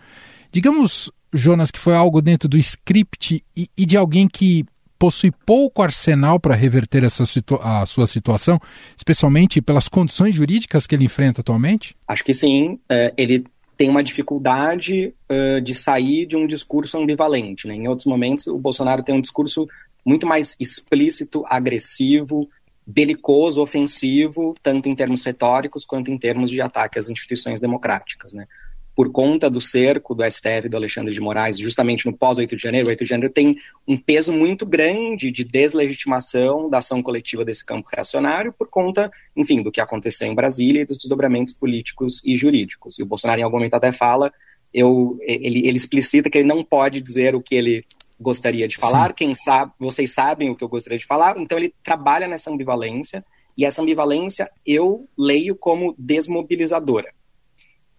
Digamos, 0.52 1.10
Jonas, 1.34 1.72
que 1.72 1.80
foi 1.80 1.96
algo 1.96 2.22
dentro 2.22 2.50
do 2.50 2.58
script 2.58 3.44
e, 3.56 3.68
e 3.78 3.86
de 3.86 3.96
alguém 3.96 4.28
que 4.28 4.66
possui 5.00 5.32
pouco 5.46 5.82
arsenal 5.82 6.42
para 6.42 6.54
reverter 6.56 7.06
essa 7.06 7.24
a 7.62 7.86
sua 7.86 8.06
situação, 8.06 8.60
especialmente 8.98 9.62
pelas 9.62 9.88
condições 9.88 10.36
jurídicas 10.36 10.86
que 10.86 10.94
ele 10.94 11.06
enfrenta 11.06 11.40
atualmente? 11.40 11.96
Acho 12.06 12.24
que 12.24 12.34
sim. 12.34 12.78
É, 12.90 13.14
ele 13.16 13.46
tem 13.78 13.90
uma 13.90 14.04
dificuldade 14.04 15.14
uh, 15.32 15.62
de 15.62 15.74
sair 15.74 16.26
de 16.26 16.36
um 16.36 16.46
discurso 16.46 16.98
ambivalente. 16.98 17.66
Né? 17.66 17.76
Em 17.76 17.88
outros 17.88 18.06
momentos, 18.06 18.46
o 18.46 18.58
Bolsonaro 18.58 19.02
tem 19.02 19.16
um 19.16 19.22
discurso 19.22 19.66
muito 20.06 20.28
mais 20.28 20.56
explícito, 20.60 21.46
agressivo, 21.48 22.50
belicoso, 22.90 23.62
ofensivo, 23.62 24.56
tanto 24.64 24.90
em 24.90 24.96
termos 24.96 25.22
retóricos 25.22 25.86
quanto 25.86 26.10
em 26.10 26.18
termos 26.18 26.50
de 26.50 26.60
ataque 26.60 26.98
às 26.98 27.08
instituições 27.08 27.62
democráticas, 27.62 28.34
né? 28.34 28.48
Por 28.96 29.12
conta 29.12 29.48
do 29.48 29.62
cerco 29.62 30.16
do 30.16 30.24
STF 30.30 30.68
do 30.68 30.76
Alexandre 30.76 31.14
de 31.14 31.22
Moraes, 31.22 31.58
justamente 31.58 32.06
no 32.06 32.18
pós-8 32.18 32.56
de 32.56 32.62
janeiro, 32.62 32.88
o 32.88 32.90
8 32.90 33.04
de 33.04 33.10
janeiro 33.10 33.32
tem 33.32 33.56
um 33.88 33.96
peso 33.96 34.34
muito 34.34 34.66
grande 34.66 35.32
de 35.32 35.46
deslegitimação 35.46 36.68
da 36.68 36.80
ação 36.80 37.02
coletiva 37.02 37.46
desse 37.46 37.64
campo 37.64 37.88
reacionário 37.94 38.52
por 38.52 38.68
conta, 38.68 39.10
enfim, 39.38 39.62
do 39.62 39.72
que 39.72 39.80
aconteceu 39.80 40.28
em 40.28 40.36
Brasília 40.36 40.82
e 40.82 40.86
dos 40.86 40.98
desdobramentos 40.98 41.54
políticos 41.54 42.22
e 42.26 42.36
jurídicos. 42.36 42.98
E 42.98 43.04
o 43.04 43.06
Bolsonaro, 43.06 43.40
em 43.40 43.44
algum 43.44 43.58
momento, 43.58 43.76
até 43.76 43.92
fala, 43.92 44.34
eu, 44.74 45.18
ele, 45.22 45.66
ele 45.68 45.78
explicita 45.78 46.30
que 46.30 46.40
ele 46.40 46.48
não 46.48 46.64
pode 46.64 47.00
dizer 47.00 47.36
o 47.36 47.42
que 47.42 47.56
ele 47.56 47.86
gostaria 48.20 48.68
de 48.68 48.78
falar, 48.78 49.10
Sim. 49.10 49.16
quem 49.16 49.34
sabe, 49.34 49.72
vocês 49.80 50.14
sabem 50.14 50.50
o 50.50 50.56
que 50.56 50.64
eu 50.64 50.70
gostaria 50.70 51.00
de 51.00 51.06
falar, 51.06 51.38
então 51.38 51.58
ele 51.58 51.74
trabalha 51.84 52.28
nessa 52.28 52.52
ambivalência, 52.52 53.24
e 53.58 53.66
essa 53.66 53.82
ambivalência 53.82 54.50
eu 54.66 55.08
leio 55.18 55.56
como 55.56 55.96
desmobilizadora. 55.98 57.12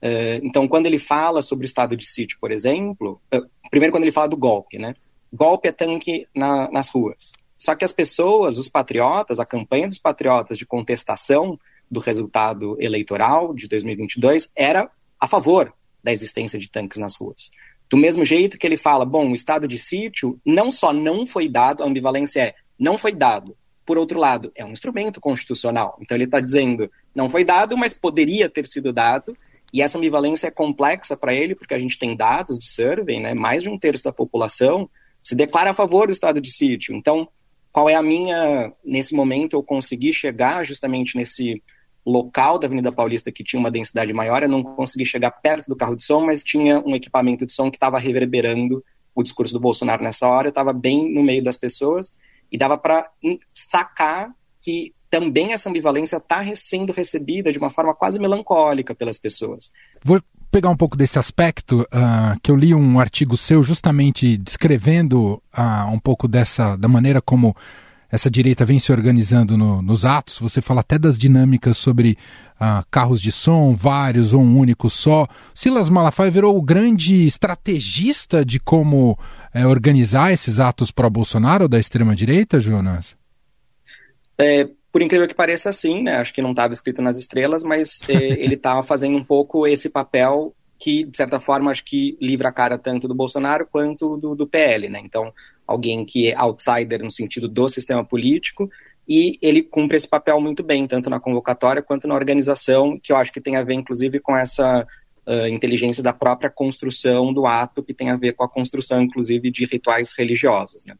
Uh, 0.02 0.40
então, 0.42 0.66
quando 0.66 0.86
ele 0.86 0.98
fala 0.98 1.42
sobre 1.42 1.64
o 1.64 1.66
estado 1.66 1.96
de 1.96 2.10
sítio, 2.10 2.38
por 2.40 2.50
exemplo, 2.50 3.20
uh, 3.34 3.46
primeiro 3.70 3.92
quando 3.92 4.04
ele 4.04 4.12
fala 4.12 4.28
do 4.28 4.36
golpe, 4.36 4.78
né? 4.78 4.94
Golpe 5.32 5.68
é 5.68 5.72
tanque 5.72 6.26
na, 6.34 6.70
nas 6.70 6.88
ruas. 6.88 7.32
Só 7.56 7.74
que 7.74 7.84
as 7.84 7.92
pessoas, 7.92 8.56
os 8.56 8.70
patriotas, 8.70 9.38
a 9.38 9.44
campanha 9.44 9.86
dos 9.86 9.98
patriotas 9.98 10.56
de 10.56 10.64
contestação 10.64 11.58
do 11.90 12.00
resultado 12.00 12.76
eleitoral 12.80 13.52
de 13.54 13.68
2022 13.68 14.50
era 14.56 14.90
a 15.20 15.28
favor 15.28 15.72
da 16.02 16.10
existência 16.10 16.58
de 16.58 16.70
tanques 16.70 16.96
nas 16.96 17.16
ruas. 17.16 17.50
Do 17.90 17.96
mesmo 17.96 18.24
jeito 18.24 18.56
que 18.56 18.66
ele 18.66 18.76
fala, 18.76 19.04
bom, 19.04 19.30
o 19.30 19.34
estado 19.34 19.66
de 19.66 19.76
sítio 19.76 20.40
não 20.46 20.70
só 20.70 20.92
não 20.92 21.26
foi 21.26 21.48
dado, 21.48 21.82
a 21.82 21.86
ambivalência 21.86 22.40
é 22.40 22.54
não 22.78 22.96
foi 22.96 23.12
dado. 23.12 23.56
Por 23.84 23.98
outro 23.98 24.18
lado, 24.18 24.52
é 24.54 24.64
um 24.64 24.70
instrumento 24.70 25.20
constitucional. 25.20 25.98
Então 26.00 26.16
ele 26.16 26.24
está 26.24 26.38
dizendo, 26.38 26.88
não 27.12 27.28
foi 27.28 27.44
dado, 27.44 27.76
mas 27.76 27.92
poderia 27.92 28.48
ter 28.48 28.66
sido 28.66 28.92
dado. 28.92 29.36
E 29.72 29.82
essa 29.82 29.98
ambivalência 29.98 30.46
é 30.46 30.50
complexa 30.50 31.16
para 31.16 31.34
ele, 31.34 31.56
porque 31.56 31.74
a 31.74 31.78
gente 31.78 31.98
tem 31.98 32.16
dados 32.16 32.58
de 32.58 32.68
survey, 32.68 33.18
né? 33.18 33.34
Mais 33.34 33.64
de 33.64 33.68
um 33.68 33.78
terço 33.78 34.04
da 34.04 34.12
população 34.12 34.88
se 35.20 35.34
declara 35.34 35.70
a 35.70 35.74
favor 35.74 36.06
do 36.06 36.12
estado 36.12 36.40
de 36.40 36.50
sítio. 36.50 36.94
Então, 36.94 37.28
qual 37.72 37.88
é 37.88 37.94
a 37.94 38.02
minha, 38.02 38.72
nesse 38.84 39.14
momento, 39.14 39.54
eu 39.54 39.62
consegui 39.62 40.12
chegar 40.12 40.64
justamente 40.64 41.16
nesse 41.16 41.62
local 42.04 42.58
da 42.58 42.66
Avenida 42.66 42.90
Paulista 42.90 43.30
que 43.30 43.44
tinha 43.44 43.60
uma 43.60 43.70
densidade 43.70 44.12
maior, 44.12 44.42
eu 44.42 44.48
não 44.48 44.62
consegui 44.62 45.04
chegar 45.04 45.30
perto 45.30 45.68
do 45.68 45.76
carro 45.76 45.96
de 45.96 46.04
som, 46.04 46.24
mas 46.24 46.42
tinha 46.42 46.80
um 46.80 46.94
equipamento 46.94 47.44
de 47.44 47.52
som 47.52 47.70
que 47.70 47.76
estava 47.76 47.98
reverberando 47.98 48.84
o 49.14 49.22
discurso 49.22 49.52
do 49.52 49.60
Bolsonaro 49.60 50.02
nessa 50.02 50.26
hora, 50.26 50.48
eu 50.48 50.50
estava 50.50 50.72
bem 50.72 51.12
no 51.12 51.22
meio 51.22 51.42
das 51.42 51.56
pessoas 51.56 52.10
e 52.50 52.56
dava 52.56 52.78
para 52.78 53.08
sacar 53.54 54.32
que 54.60 54.94
também 55.10 55.52
essa 55.52 55.68
ambivalência 55.68 56.16
está 56.16 56.44
sendo 56.54 56.92
recebida 56.92 57.52
de 57.52 57.58
uma 57.58 57.70
forma 57.70 57.94
quase 57.94 58.18
melancólica 58.18 58.94
pelas 58.94 59.18
pessoas. 59.18 59.70
Vou 60.04 60.22
pegar 60.50 60.70
um 60.70 60.76
pouco 60.76 60.96
desse 60.96 61.18
aspecto, 61.18 61.80
uh, 61.80 62.40
que 62.42 62.50
eu 62.50 62.56
li 62.56 62.74
um 62.74 62.98
artigo 62.98 63.36
seu 63.36 63.62
justamente 63.62 64.36
descrevendo 64.36 65.42
uh, 65.56 65.92
um 65.92 65.98
pouco 65.98 66.26
dessa, 66.26 66.76
da 66.76 66.88
maneira 66.88 67.20
como 67.20 67.56
essa 68.10 68.30
direita 68.30 68.64
vem 68.64 68.78
se 68.78 68.90
organizando 68.90 69.56
no, 69.56 69.80
nos 69.80 70.04
atos. 70.04 70.38
Você 70.38 70.60
fala 70.60 70.80
até 70.80 70.98
das 70.98 71.16
dinâmicas 71.16 71.76
sobre 71.76 72.18
ah, 72.58 72.84
carros 72.90 73.20
de 73.20 73.30
som, 73.30 73.74
vários 73.74 74.32
ou 74.32 74.40
um 74.40 74.58
único 74.58 74.90
só. 74.90 75.26
Silas 75.54 75.88
Malafaia 75.88 76.30
virou 76.30 76.56
o 76.56 76.62
grande 76.62 77.24
estrategista 77.24 78.44
de 78.44 78.58
como 78.58 79.18
é, 79.54 79.66
organizar 79.66 80.32
esses 80.32 80.58
atos 80.58 80.90
pró-Bolsonaro 80.90 81.68
da 81.68 81.78
extrema-direita, 81.78 82.58
Jonas? 82.58 83.16
É, 84.36 84.68
por 84.92 85.02
incrível 85.02 85.28
que 85.28 85.34
pareça, 85.34 85.72
sim, 85.72 86.02
né? 86.02 86.16
Acho 86.16 86.34
que 86.34 86.42
não 86.42 86.50
estava 86.50 86.72
escrito 86.72 87.00
nas 87.00 87.16
estrelas, 87.16 87.62
mas 87.62 88.00
é, 88.08 88.14
ele 88.42 88.54
estava 88.54 88.82
fazendo 88.82 89.16
um 89.16 89.24
pouco 89.24 89.66
esse 89.66 89.88
papel 89.88 90.54
que, 90.78 91.04
de 91.04 91.16
certa 91.16 91.38
forma, 91.38 91.70
acho 91.70 91.84
que 91.84 92.16
livra 92.20 92.48
a 92.48 92.52
cara 92.52 92.78
tanto 92.78 93.06
do 93.06 93.14
Bolsonaro 93.14 93.68
quanto 93.70 94.16
do, 94.16 94.34
do 94.34 94.46
PL, 94.46 94.88
né? 94.88 95.00
Então, 95.04 95.32
alguém 95.70 96.04
que 96.04 96.28
é 96.28 96.34
outsider 96.36 97.02
no 97.02 97.10
sentido 97.10 97.48
do 97.48 97.68
sistema 97.68 98.04
político, 98.04 98.68
e 99.08 99.38
ele 99.40 99.62
cumpre 99.62 99.96
esse 99.96 100.08
papel 100.08 100.40
muito 100.40 100.62
bem, 100.62 100.86
tanto 100.86 101.08
na 101.08 101.20
convocatória 101.20 101.82
quanto 101.82 102.08
na 102.08 102.14
organização, 102.14 102.98
que 103.00 103.12
eu 103.12 103.16
acho 103.16 103.32
que 103.32 103.40
tem 103.40 103.56
a 103.56 103.62
ver, 103.62 103.74
inclusive, 103.74 104.18
com 104.20 104.36
essa 104.36 104.86
uh, 105.26 105.46
inteligência 105.46 106.02
da 106.02 106.12
própria 106.12 106.50
construção 106.50 107.32
do 107.32 107.46
ato, 107.46 107.82
que 107.82 107.94
tem 107.94 108.10
a 108.10 108.16
ver 108.16 108.34
com 108.34 108.44
a 108.44 108.48
construção, 108.48 109.00
inclusive, 109.00 109.50
de 109.50 109.64
rituais 109.64 110.12
religiosos. 110.16 110.84
Né? 110.84 110.94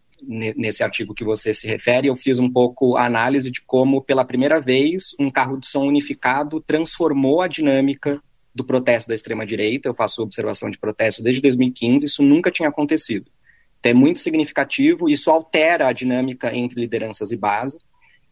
Nesse 0.57 0.83
artigo 0.83 1.15
que 1.15 1.25
você 1.25 1.53
se 1.53 1.67
refere, 1.67 2.09
eu 2.09 2.17
fiz 2.17 2.39
um 2.39 2.51
pouco 2.51 2.97
a 2.97 3.07
análise 3.07 3.51
de 3.51 3.61
como, 3.61 4.03
pela 4.03 4.25
primeira 4.25 4.61
vez, 4.61 5.15
um 5.19 5.31
carro 5.31 5.57
de 5.57 5.67
som 5.67 5.87
unificado 5.87 6.61
transformou 6.61 7.43
a 7.43 7.49
dinâmica 7.49 8.21
do 8.55 8.65
protesto 8.65 9.09
da 9.09 9.15
extrema-direita. 9.15 9.89
Eu 9.89 9.95
faço 9.95 10.23
observação 10.23 10.71
de 10.71 10.79
protesto 10.79 11.23
desde 11.23 11.43
2015, 11.43 12.07
isso 12.07 12.23
nunca 12.23 12.51
tinha 12.51 12.69
acontecido. 12.69 13.31
Então, 13.81 13.91
é 13.91 13.95
muito 13.95 14.21
significativo, 14.21 15.09
isso 15.09 15.31
altera 15.31 15.89
a 15.89 15.93
dinâmica 15.93 16.55
entre 16.55 16.79
lideranças 16.81 17.33
e 17.33 17.37
base. 17.37 17.79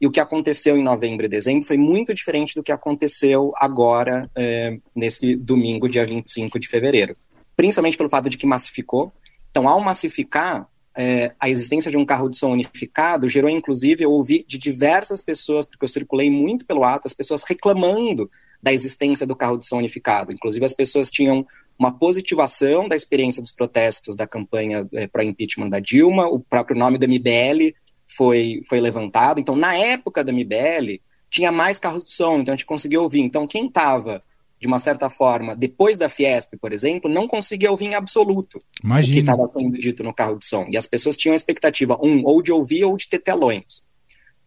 E 0.00 0.06
o 0.06 0.10
que 0.12 0.20
aconteceu 0.20 0.76
em 0.76 0.82
novembro 0.82 1.26
e 1.26 1.28
dezembro 1.28 1.66
foi 1.66 1.76
muito 1.76 2.14
diferente 2.14 2.54
do 2.54 2.62
que 2.62 2.70
aconteceu 2.70 3.52
agora, 3.56 4.30
é, 4.36 4.78
nesse 4.94 5.34
domingo, 5.34 5.88
dia 5.88 6.06
25 6.06 6.60
de 6.60 6.68
fevereiro. 6.68 7.16
Principalmente 7.56 7.96
pelo 7.96 8.08
fato 8.08 8.30
de 8.30 8.36
que 8.36 8.46
massificou. 8.46 9.12
Então, 9.50 9.68
ao 9.68 9.80
massificar, 9.80 10.68
é, 10.98 11.32
a 11.38 11.48
existência 11.48 11.92
de 11.92 11.96
um 11.96 12.04
carro 12.04 12.28
de 12.28 12.36
som 12.36 12.50
unificado 12.50 13.28
gerou, 13.28 13.48
inclusive, 13.48 14.02
eu 14.02 14.10
ouvi 14.10 14.44
de 14.48 14.58
diversas 14.58 15.22
pessoas, 15.22 15.64
porque 15.64 15.84
eu 15.84 15.88
circulei 15.88 16.28
muito 16.28 16.66
pelo 16.66 16.82
ato, 16.82 17.06
as 17.06 17.12
pessoas 17.12 17.44
reclamando 17.44 18.28
da 18.60 18.72
existência 18.72 19.24
do 19.24 19.36
carro 19.36 19.56
de 19.56 19.64
som 19.64 19.78
unificado. 19.78 20.32
Inclusive, 20.32 20.66
as 20.66 20.74
pessoas 20.74 21.08
tinham 21.08 21.46
uma 21.78 21.96
positivação 21.96 22.88
da 22.88 22.96
experiência 22.96 23.40
dos 23.40 23.52
protestos 23.52 24.16
da 24.16 24.26
campanha 24.26 24.88
é, 24.92 25.06
para 25.06 25.22
impeachment 25.22 25.68
da 25.68 25.78
Dilma, 25.78 26.26
o 26.26 26.40
próprio 26.40 26.76
nome 26.76 26.98
do 26.98 27.06
MBL 27.06 27.76
foi, 28.16 28.62
foi 28.68 28.80
levantado. 28.80 29.38
Então, 29.38 29.54
na 29.54 29.76
época 29.76 30.24
da 30.24 30.32
MBL, 30.32 31.00
tinha 31.30 31.52
mais 31.52 31.78
carros 31.78 32.02
de 32.02 32.10
som, 32.10 32.40
então 32.40 32.52
a 32.52 32.56
gente 32.56 32.66
conseguia 32.66 33.00
ouvir. 33.00 33.20
Então, 33.20 33.46
quem 33.46 33.68
estava, 33.68 34.20
de 34.60 34.66
uma 34.66 34.78
certa 34.78 35.08
forma, 35.08 35.54
depois 35.54 35.96
da 35.96 36.08
Fiesp, 36.08 36.54
por 36.60 36.72
exemplo, 36.72 37.10
não 37.10 37.28
conseguia 37.28 37.70
ouvir 37.70 37.86
em 37.86 37.94
absoluto 37.94 38.58
Imagina. 38.82 39.12
o 39.12 39.14
que 39.14 39.20
estava 39.20 39.46
sendo 39.46 39.78
dito 39.78 40.02
no 40.02 40.12
carro 40.12 40.38
de 40.38 40.46
som. 40.46 40.66
E 40.68 40.76
as 40.76 40.86
pessoas 40.86 41.16
tinham 41.16 41.32
a 41.32 41.36
expectativa, 41.36 41.96
um, 42.02 42.22
ou 42.24 42.42
de 42.42 42.50
ouvir 42.50 42.84
ou 42.84 42.96
de 42.96 43.08
ter 43.08 43.20
telões. 43.20 43.82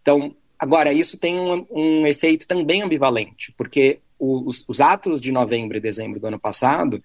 Então, 0.02 0.36
agora, 0.60 0.92
isso 0.92 1.18
tem 1.18 1.40
um, 1.40 1.66
um 1.72 2.08
efeito 2.08 2.46
também 2.46 2.82
ambivalente, 2.82 3.54
porque 3.58 4.00
os, 4.20 4.66
os 4.68 4.82
atos 4.82 5.22
de 5.22 5.32
novembro 5.32 5.78
e 5.78 5.82
dezembro 5.82 6.20
do 6.20 6.28
ano 6.28 6.40
passado 6.40 7.02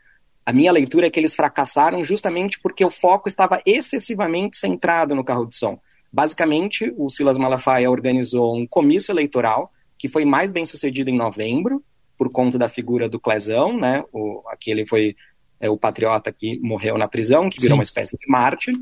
a 0.47 0.53
minha 0.53 0.71
leitura 0.71 1.09
é 1.09 1.11
que 1.11 1.19
eles 1.19 1.35
fracassaram 1.35 2.05
justamente 2.05 2.61
porque 2.61 2.85
o 2.85 2.91
foco 2.91 3.29
estava 3.29 3.61
excessivamente 3.67 4.57
centrado 4.57 5.13
no 5.13 5.25
carro 5.25 5.45
de 5.45 5.57
som. 5.57 5.77
Basicamente, 6.13 6.95
o 6.97 7.09
Silas 7.09 7.37
Malafaia 7.37 7.91
organizou 7.91 8.57
um 8.57 8.65
comício 8.65 9.11
eleitoral 9.11 9.73
que 9.99 10.07
foi 10.07 10.25
mais 10.25 10.53
bem 10.53 10.65
sucedido 10.65 11.11
em 11.11 11.17
novembro, 11.17 11.83
por 12.17 12.31
conta 12.31 12.59
da 12.59 12.69
figura 12.69 13.09
do 13.09 13.21
Clezão, 13.21 13.77
né? 13.77 14.05
O, 14.13 14.43
aquele 14.49 14.87
foi 14.87 15.17
é, 15.61 15.69
o 15.69 15.77
patriota 15.77 16.33
que 16.33 16.59
morreu 16.61 16.97
na 16.99 17.09
prisão, 17.09 17.49
que 17.49 17.61
virou 17.61 17.75
Sim. 17.75 17.79
uma 17.79 17.83
espécie 17.83 18.17
de 18.17 18.29
mártir. 18.29 18.75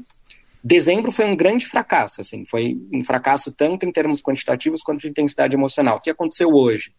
Dezembro 0.62 1.12
foi 1.12 1.26
um 1.26 1.36
grande 1.36 1.66
fracasso, 1.66 2.20
assim, 2.20 2.44
foi 2.46 2.78
um 2.92 3.04
fracasso 3.04 3.52
tanto 3.52 3.84
em 3.84 3.92
termos 3.92 4.22
quantitativos 4.22 4.82
quanto 4.82 5.00
de 5.00 5.08
intensidade 5.08 5.54
emocional. 5.54 5.98
O 5.98 6.00
que 6.00 6.10
aconteceu 6.10 6.48
hoje? 6.48 6.92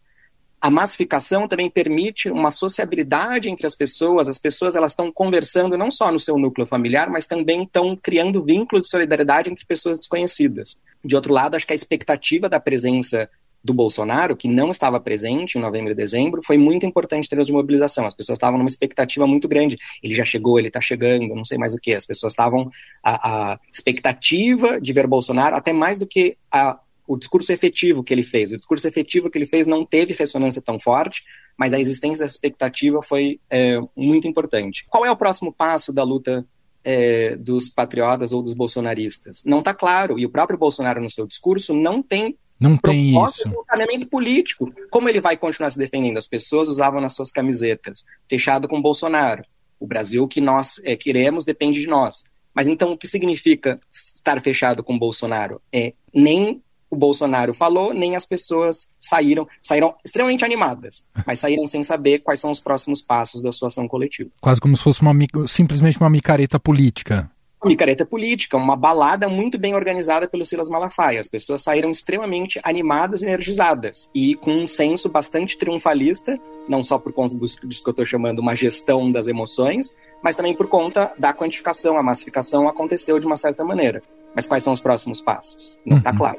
a 0.60 0.70
massificação 0.70 1.46
também 1.46 1.70
permite 1.70 2.30
uma 2.30 2.50
sociabilidade 2.50 3.48
entre 3.48 3.66
as 3.66 3.74
pessoas. 3.74 4.28
As 4.28 4.38
pessoas 4.38 4.74
elas 4.74 4.92
estão 4.92 5.12
conversando 5.12 5.76
não 5.76 5.90
só 5.90 6.10
no 6.10 6.18
seu 6.18 6.38
núcleo 6.38 6.66
familiar, 6.66 7.10
mas 7.10 7.26
também 7.26 7.62
estão 7.62 7.96
criando 7.96 8.42
vínculo 8.42 8.80
de 8.80 8.88
solidariedade 8.88 9.50
entre 9.50 9.64
pessoas 9.66 9.98
desconhecidas. 9.98 10.78
De 11.04 11.14
outro 11.14 11.32
lado, 11.32 11.56
acho 11.56 11.66
que 11.66 11.72
a 11.72 11.76
expectativa 11.76 12.48
da 12.48 12.58
presença 12.58 13.28
do 13.66 13.74
Bolsonaro, 13.74 14.36
que 14.36 14.46
não 14.46 14.70
estava 14.70 15.00
presente 15.00 15.58
em 15.58 15.60
novembro 15.60 15.90
e 15.90 15.94
dezembro, 15.94 16.40
foi 16.42 16.56
muito 16.56 16.86
importante 16.86 17.26
em 17.26 17.28
termos 17.28 17.48
de 17.48 17.52
mobilização. 17.52 18.06
As 18.06 18.14
pessoas 18.14 18.36
estavam 18.36 18.58
numa 18.58 18.68
expectativa 18.68 19.26
muito 19.26 19.48
grande. 19.48 19.76
Ele 20.02 20.14
já 20.14 20.24
chegou, 20.24 20.58
ele 20.58 20.68
está 20.68 20.80
chegando, 20.80 21.34
não 21.34 21.44
sei 21.44 21.58
mais 21.58 21.74
o 21.74 21.78
que. 21.78 21.92
As 21.92 22.06
pessoas 22.06 22.32
estavam 22.32 22.70
a, 23.02 23.52
a 23.52 23.60
expectativa 23.70 24.80
de 24.80 24.92
ver 24.92 25.08
Bolsonaro, 25.08 25.56
até 25.56 25.72
mais 25.72 25.98
do 25.98 26.06
que 26.06 26.36
a 26.50 26.78
o 27.08 27.16
discurso 27.16 27.52
efetivo 27.52 28.02
que 28.02 28.12
ele 28.12 28.24
fez. 28.24 28.50
O 28.50 28.56
discurso 28.56 28.88
efetivo 28.88 29.30
que 29.30 29.38
ele 29.38 29.46
fez 29.46 29.64
não 29.64 29.86
teve 29.86 30.12
ressonância 30.12 30.60
tão 30.60 30.76
forte, 30.76 31.22
mas 31.56 31.72
a 31.72 31.78
existência 31.78 32.24
dessa 32.24 32.34
expectativa 32.34 33.00
foi 33.00 33.38
é, 33.48 33.78
muito 33.96 34.26
importante. 34.26 34.84
Qual 34.88 35.06
é 35.06 35.10
o 35.10 35.16
próximo 35.16 35.52
passo 35.52 35.92
da 35.92 36.02
luta 36.02 36.44
é, 36.82 37.36
dos 37.36 37.68
patriotas 37.68 38.32
ou 38.32 38.42
dos 38.42 38.54
bolsonaristas? 38.54 39.40
Não 39.44 39.60
está 39.60 39.72
claro, 39.72 40.18
e 40.18 40.26
o 40.26 40.30
próprio 40.30 40.58
Bolsonaro, 40.58 41.00
no 41.00 41.08
seu 41.08 41.28
discurso, 41.28 41.72
não 41.74 42.02
tem 42.02 42.36
não 42.58 42.76
tem 42.76 43.22
isso. 43.24 43.48
de 43.48 43.54
encaminhamento 43.54 44.08
político. 44.08 44.72
Como 44.90 45.08
ele 45.08 45.20
vai 45.20 45.36
continuar 45.36 45.70
se 45.70 45.78
defendendo? 45.78 46.16
As 46.16 46.26
pessoas 46.26 46.68
usavam 46.68 47.00
nas 47.00 47.14
suas 47.14 47.30
camisetas, 47.30 48.04
fechado 48.28 48.66
com 48.66 48.80
Bolsonaro. 48.80 49.44
O 49.78 49.86
Brasil 49.86 50.26
que 50.26 50.40
nós 50.40 50.80
é, 50.84 50.96
queremos 50.96 51.44
depende 51.44 51.80
de 51.80 51.86
nós. 51.86 52.24
Mas 52.54 52.66
então, 52.66 52.92
o 52.92 52.96
que 52.96 53.06
significa 53.06 53.78
estar 53.90 54.40
fechado 54.40 54.82
com 54.82 54.98
Bolsonaro? 54.98 55.60
É 55.70 55.92
nem 56.14 56.62
o 56.88 56.96
Bolsonaro 56.96 57.52
falou, 57.52 57.92
nem 57.92 58.16
as 58.16 58.24
pessoas 58.24 58.88
saíram, 58.98 59.46
saíram 59.60 59.94
extremamente 60.04 60.44
animadas, 60.44 61.04
mas 61.26 61.40
saíram 61.40 61.66
sem 61.66 61.82
saber 61.82 62.20
quais 62.20 62.40
são 62.40 62.50
os 62.50 62.60
próximos 62.60 63.02
passos 63.02 63.42
da 63.42 63.52
sua 63.52 63.68
ação 63.68 63.88
coletiva. 63.88 64.30
Quase 64.40 64.60
como 64.60 64.76
se 64.76 64.82
fosse 64.82 65.02
uma, 65.02 65.12
simplesmente 65.48 65.98
uma 65.98 66.08
micareta 66.08 66.58
política. 66.58 67.30
Uma 67.66 67.70
micareta 67.70 68.06
política, 68.06 68.56
uma 68.56 68.76
balada 68.76 69.28
muito 69.28 69.58
bem 69.58 69.74
organizada 69.74 70.28
pelo 70.28 70.46
Silas 70.46 70.70
Malafaia. 70.70 71.18
As 71.18 71.26
pessoas 71.26 71.62
saíram 71.64 71.90
extremamente 71.90 72.60
animadas 72.62 73.22
e 73.22 73.26
energizadas 73.26 74.08
e 74.14 74.36
com 74.36 74.52
um 74.52 74.68
senso 74.68 75.08
bastante 75.08 75.58
triunfalista, 75.58 76.38
não 76.68 76.84
só 76.84 76.96
por 76.96 77.12
conta 77.12 77.34
disso 77.34 77.58
que 77.58 77.88
eu 77.88 77.90
estou 77.90 78.04
chamando 78.04 78.38
uma 78.38 78.54
gestão 78.54 79.10
das 79.10 79.26
emoções, 79.26 79.92
mas 80.22 80.36
também 80.36 80.54
por 80.54 80.68
conta 80.68 81.12
da 81.18 81.34
quantificação, 81.34 81.98
a 81.98 82.04
massificação 82.04 82.68
aconteceu 82.68 83.18
de 83.18 83.26
uma 83.26 83.36
certa 83.36 83.64
maneira. 83.64 84.00
Mas 84.32 84.46
quais 84.46 84.62
são 84.62 84.72
os 84.72 84.80
próximos 84.80 85.20
passos? 85.20 85.76
Não 85.84 85.98
está 85.98 86.12
uhum. 86.12 86.18
claro. 86.18 86.38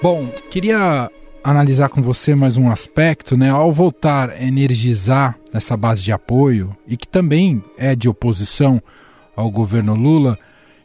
Bom, 0.00 0.28
queria 0.50 1.10
analisar 1.44 1.90
com 1.90 2.00
você 2.00 2.34
mais 2.34 2.56
um 2.56 2.70
aspecto, 2.70 3.36
né? 3.36 3.50
Ao 3.50 3.70
voltar 3.70 4.30
a 4.30 4.42
energizar 4.42 5.36
essa 5.52 5.76
base 5.76 6.02
de 6.02 6.10
apoio 6.10 6.74
e 6.88 6.96
que 6.96 7.06
também 7.06 7.62
é 7.76 7.94
de 7.94 8.08
oposição 8.08 8.82
ao 9.36 9.50
governo 9.50 9.94
Lula, 9.94 10.38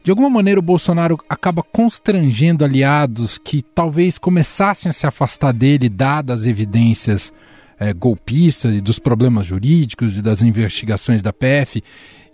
de 0.03 0.11
alguma 0.11 0.29
maneira 0.29 0.59
o 0.59 0.63
Bolsonaro 0.63 1.17
acaba 1.29 1.63
constrangendo 1.63 2.65
aliados 2.65 3.37
que 3.37 3.61
talvez 3.61 4.17
começassem 4.17 4.89
a 4.89 4.93
se 4.93 5.07
afastar 5.07 5.53
dele, 5.53 5.87
dadas 5.87 6.41
as 6.41 6.47
evidências 6.47 7.31
é, 7.79 7.93
golpistas 7.93 8.75
e 8.75 8.81
dos 8.81 8.99
problemas 8.99 9.45
jurídicos 9.45 10.17
e 10.17 10.21
das 10.21 10.41
investigações 10.41 11.21
da 11.21 11.31
PF. 11.31 11.81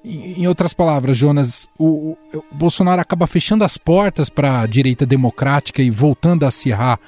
Em 0.03 0.47
outras 0.47 0.73
palavras, 0.73 1.17
Jonas, 1.17 1.67
o, 1.77 2.17
o, 2.33 2.43
Bolsonaro 2.51 3.01
acaba 3.01 3.27
fechando 3.27 3.63
as 3.63 3.77
portas 3.77 4.29
para 4.29 4.61
a 4.61 4.67
direita 4.67 5.05
democrática 5.05 5.81
e 5.81 5.89
voltando 5.89 6.43
a 6.43 6.49
acirrar 6.49 6.99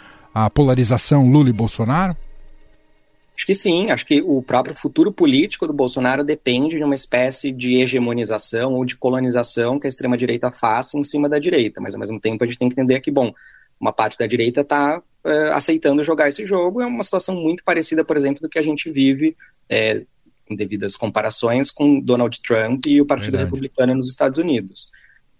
a 0.45 0.51
polarização 0.51 1.27
Lula 1.27 1.49
e 1.49 1.53
Bolsonaro? 1.53 2.15
Acho 3.35 3.45
que 3.45 3.55
sim, 3.55 3.89
acho 3.89 4.05
que 4.05 4.21
o 4.21 4.41
próprio 4.41 4.75
futuro 4.75 5.11
político 5.11 5.65
do 5.65 5.73
Bolsonaro 5.73 6.23
depende 6.23 6.77
de 6.77 6.83
uma 6.83 6.93
espécie 6.93 7.51
de 7.51 7.81
hegemonização 7.81 8.73
ou 8.73 8.85
de 8.85 8.95
colonização 8.95 9.79
que 9.79 9.87
a 9.87 9.89
extrema-direita 9.89 10.51
faça 10.51 10.97
em 10.97 11.03
cima 11.03 11.27
da 11.27 11.39
direita, 11.39 11.81
mas 11.81 11.95
ao 11.95 11.99
mesmo 11.99 12.19
tempo 12.19 12.43
a 12.43 12.47
gente 12.47 12.59
tem 12.59 12.69
que 12.69 12.73
entender 12.73 12.99
que, 12.99 13.09
bom, 13.09 13.33
uma 13.79 13.91
parte 13.91 14.17
da 14.17 14.27
direita 14.27 14.61
está 14.61 14.99
uh, 14.99 15.27
eh, 15.27 15.53
aceitando 15.53 16.03
jogar 16.03 16.27
esse 16.27 16.45
jogo, 16.45 16.81
é 16.81 16.85
uma 16.85 17.03
situação 17.03 17.35
muito 17.35 17.63
parecida, 17.63 18.03
por 18.03 18.17
exemplo, 18.17 18.41
do 18.41 18.49
que 18.49 18.59
a 18.59 18.63
gente 18.63 18.91
vive 18.91 19.35
é, 19.69 20.03
em 20.49 20.55
devidas 20.55 20.95
comparações 20.95 21.71
com 21.71 21.99
Donald 21.99 22.39
Trump 22.41 22.85
e 22.85 23.01
o 23.01 23.05
Partido 23.05 23.33
Verdade. 23.33 23.51
Republicano 23.51 23.95
nos 23.95 24.09
Estados 24.09 24.37
Unidos. 24.37 24.89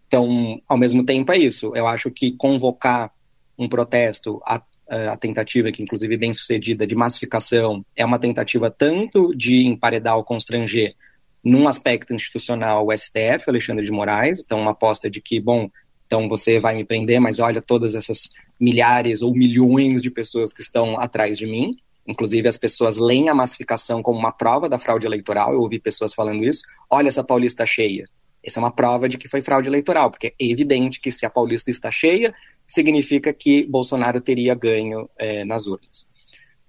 Então, 0.08 0.62
ao 0.68 0.78
mesmo 0.78 1.04
tempo, 1.04 1.32
é 1.32 1.38
isso. 1.38 1.76
Eu 1.76 1.88
acho 1.88 2.10
que 2.12 2.32
convocar 2.32 3.12
um 3.58 3.68
protesto, 3.68 4.40
a, 4.46 4.62
a 4.90 5.18
tentativa, 5.18 5.72
que 5.72 5.84
inclusive 5.84 6.18
bem 6.18 6.34
sucedida, 6.34 6.88
de 6.88 6.96
massificação, 6.96 7.86
é 7.96 8.06
uma 8.06 8.20
tentativa 8.20 8.72
tanto 8.72 9.36
de 9.36 9.66
emparedar 9.66 10.16
ou 10.18 10.24
constranger 10.24 10.96
num 11.44 11.68
aspecto 11.68 12.14
institucional 12.14 12.86
o 12.86 12.98
STF, 12.98 13.44
Alexandre 13.48 13.86
de 13.86 13.92
Moraes, 13.92 14.42
então 14.44 14.60
uma 14.60 14.72
aposta 14.72 15.10
de 15.10 15.22
que, 15.22 15.40
bom, 15.40 15.70
então 16.06 16.28
você 16.28 16.60
vai 16.60 16.76
me 16.76 16.86
prender, 16.86 17.20
mas 17.20 17.40
olha 17.40 17.62
todas 17.62 17.96
essas 17.96 18.30
milhares 18.60 19.22
ou 19.22 19.34
milhões 19.34 20.02
de 20.02 20.10
pessoas 20.10 20.52
que 20.52 20.62
estão 20.62 21.00
atrás 21.00 21.38
de 21.38 21.46
mim. 21.46 21.76
Inclusive, 22.08 22.48
as 22.48 22.58
pessoas 22.58 22.98
leem 22.98 23.28
a 23.28 23.36
massificação 23.36 24.02
como 24.02 24.18
uma 24.18 24.32
prova 24.32 24.70
da 24.70 24.80
fraude 24.80 25.06
eleitoral. 25.06 25.54
Eu 25.54 25.60
ouvi 25.60 25.78
pessoas 25.78 26.14
falando 26.14 26.44
isso. 26.46 26.62
Olha 26.90 27.10
essa 27.10 27.24
Paulista 27.24 27.66
cheia. 27.66 28.06
Essa 28.42 28.60
é 28.60 28.64
uma 28.64 28.72
prova 28.72 29.10
de 29.10 29.18
que 29.18 29.28
foi 29.28 29.42
fraude 29.42 29.68
eleitoral, 29.68 30.10
porque 30.10 30.28
é 30.28 30.46
evidente 30.46 31.02
que 31.02 31.12
se 31.12 31.26
a 31.26 31.30
Paulista 31.30 31.70
está 31.70 31.92
cheia, 31.92 32.34
significa 32.68 33.34
que 33.34 33.66
Bolsonaro 33.66 34.20
teria 34.20 34.54
ganho 34.54 35.10
é, 35.18 35.46
nas 35.46 35.68
urnas. 35.68 36.06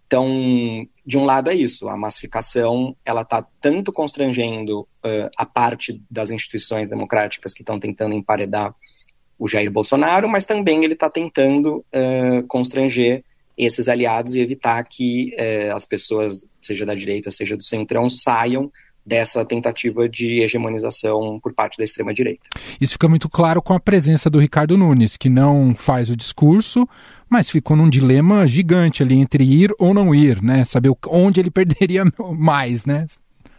Então, 0.06 0.88
de 1.04 1.18
um 1.18 1.24
lado 1.26 1.50
é 1.50 1.54
isso, 1.54 1.87
a 1.87 1.94
massificação 1.94 2.96
ela 3.04 3.20
está 3.20 3.46
tanto 3.61 3.92
constrangendo 3.92 4.80
uh, 5.04 5.28
a 5.37 5.44
parte 5.44 6.02
das 6.11 6.30
instituições 6.30 6.88
democráticas 6.88 7.52
que 7.52 7.61
estão 7.61 7.78
tentando 7.78 8.14
emparedar 8.14 8.74
o 9.38 9.46
Jair 9.46 9.70
Bolsonaro, 9.70 10.26
mas 10.26 10.46
também 10.46 10.82
ele 10.82 10.94
está 10.94 11.11
tentando 11.11 11.84
uh, 11.92 12.46
constranger 12.48 13.22
esses 13.58 13.87
aliados 13.87 14.34
e 14.34 14.40
evitar 14.40 14.82
que 14.84 15.34
eh, 15.37 15.70
as 15.72 15.84
pessoas, 15.84 16.46
seja 16.62 16.87
da 16.87 16.94
direita, 16.94 17.28
seja 17.28 17.56
do 17.56 17.64
centrão, 17.64 18.08
saiam 18.08 18.70
dessa 19.08 19.44
tentativa 19.44 20.08
de 20.08 20.40
hegemonização 20.42 21.40
por 21.42 21.54
parte 21.54 21.78
da 21.78 21.84
extrema-direita. 21.84 22.42
Isso 22.78 22.92
fica 22.92 23.08
muito 23.08 23.28
claro 23.28 23.62
com 23.62 23.72
a 23.72 23.80
presença 23.80 24.28
do 24.28 24.38
Ricardo 24.38 24.76
Nunes, 24.76 25.16
que 25.16 25.30
não 25.30 25.74
faz 25.74 26.10
o 26.10 26.16
discurso, 26.16 26.86
mas 27.28 27.50
ficou 27.50 27.76
num 27.76 27.88
dilema 27.88 28.46
gigante 28.46 29.02
ali 29.02 29.16
entre 29.16 29.42
ir 29.42 29.74
ou 29.78 29.94
não 29.94 30.14
ir, 30.14 30.42
né? 30.42 30.64
Saber 30.64 30.92
onde 31.08 31.40
ele 31.40 31.50
perderia 31.50 32.04
mais, 32.36 32.84
né? 32.84 33.06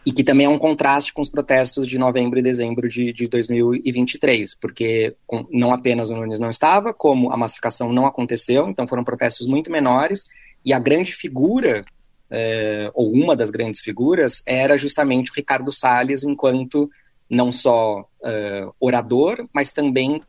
E 0.06 0.12
que 0.12 0.24
também 0.24 0.46
é 0.46 0.48
um 0.48 0.58
contraste 0.58 1.12
com 1.12 1.20
os 1.20 1.28
protestos 1.28 1.86
de 1.86 1.98
novembro 1.98 2.38
e 2.38 2.42
dezembro 2.42 2.88
de, 2.88 3.12
de 3.12 3.28
2023, 3.28 4.54
porque 4.54 5.14
não 5.50 5.72
apenas 5.72 6.08
o 6.08 6.16
Nunes 6.16 6.40
não 6.40 6.48
estava, 6.48 6.94
como 6.94 7.30
a 7.30 7.36
massificação 7.36 7.92
não 7.92 8.06
aconteceu, 8.06 8.68
então 8.68 8.88
foram 8.88 9.04
protestos 9.04 9.46
muito 9.46 9.70
menores, 9.70 10.24
e 10.64 10.72
a 10.72 10.78
grande 10.78 11.12
figura 11.12 11.84
é, 12.30 12.90
ou 12.94 13.12
uma 13.12 13.34
das 13.34 13.50
grandes 13.50 13.80
figuras, 13.80 14.42
era 14.46 14.76
justamente 14.76 15.30
o 15.30 15.34
Ricardo 15.34 15.72
Salles, 15.72 16.22
enquanto 16.24 16.88
não 17.30 17.52
só 17.52 18.00
uh, 18.00 18.74
orador, 18.80 19.48
mas 19.52 19.70
também 19.70 20.20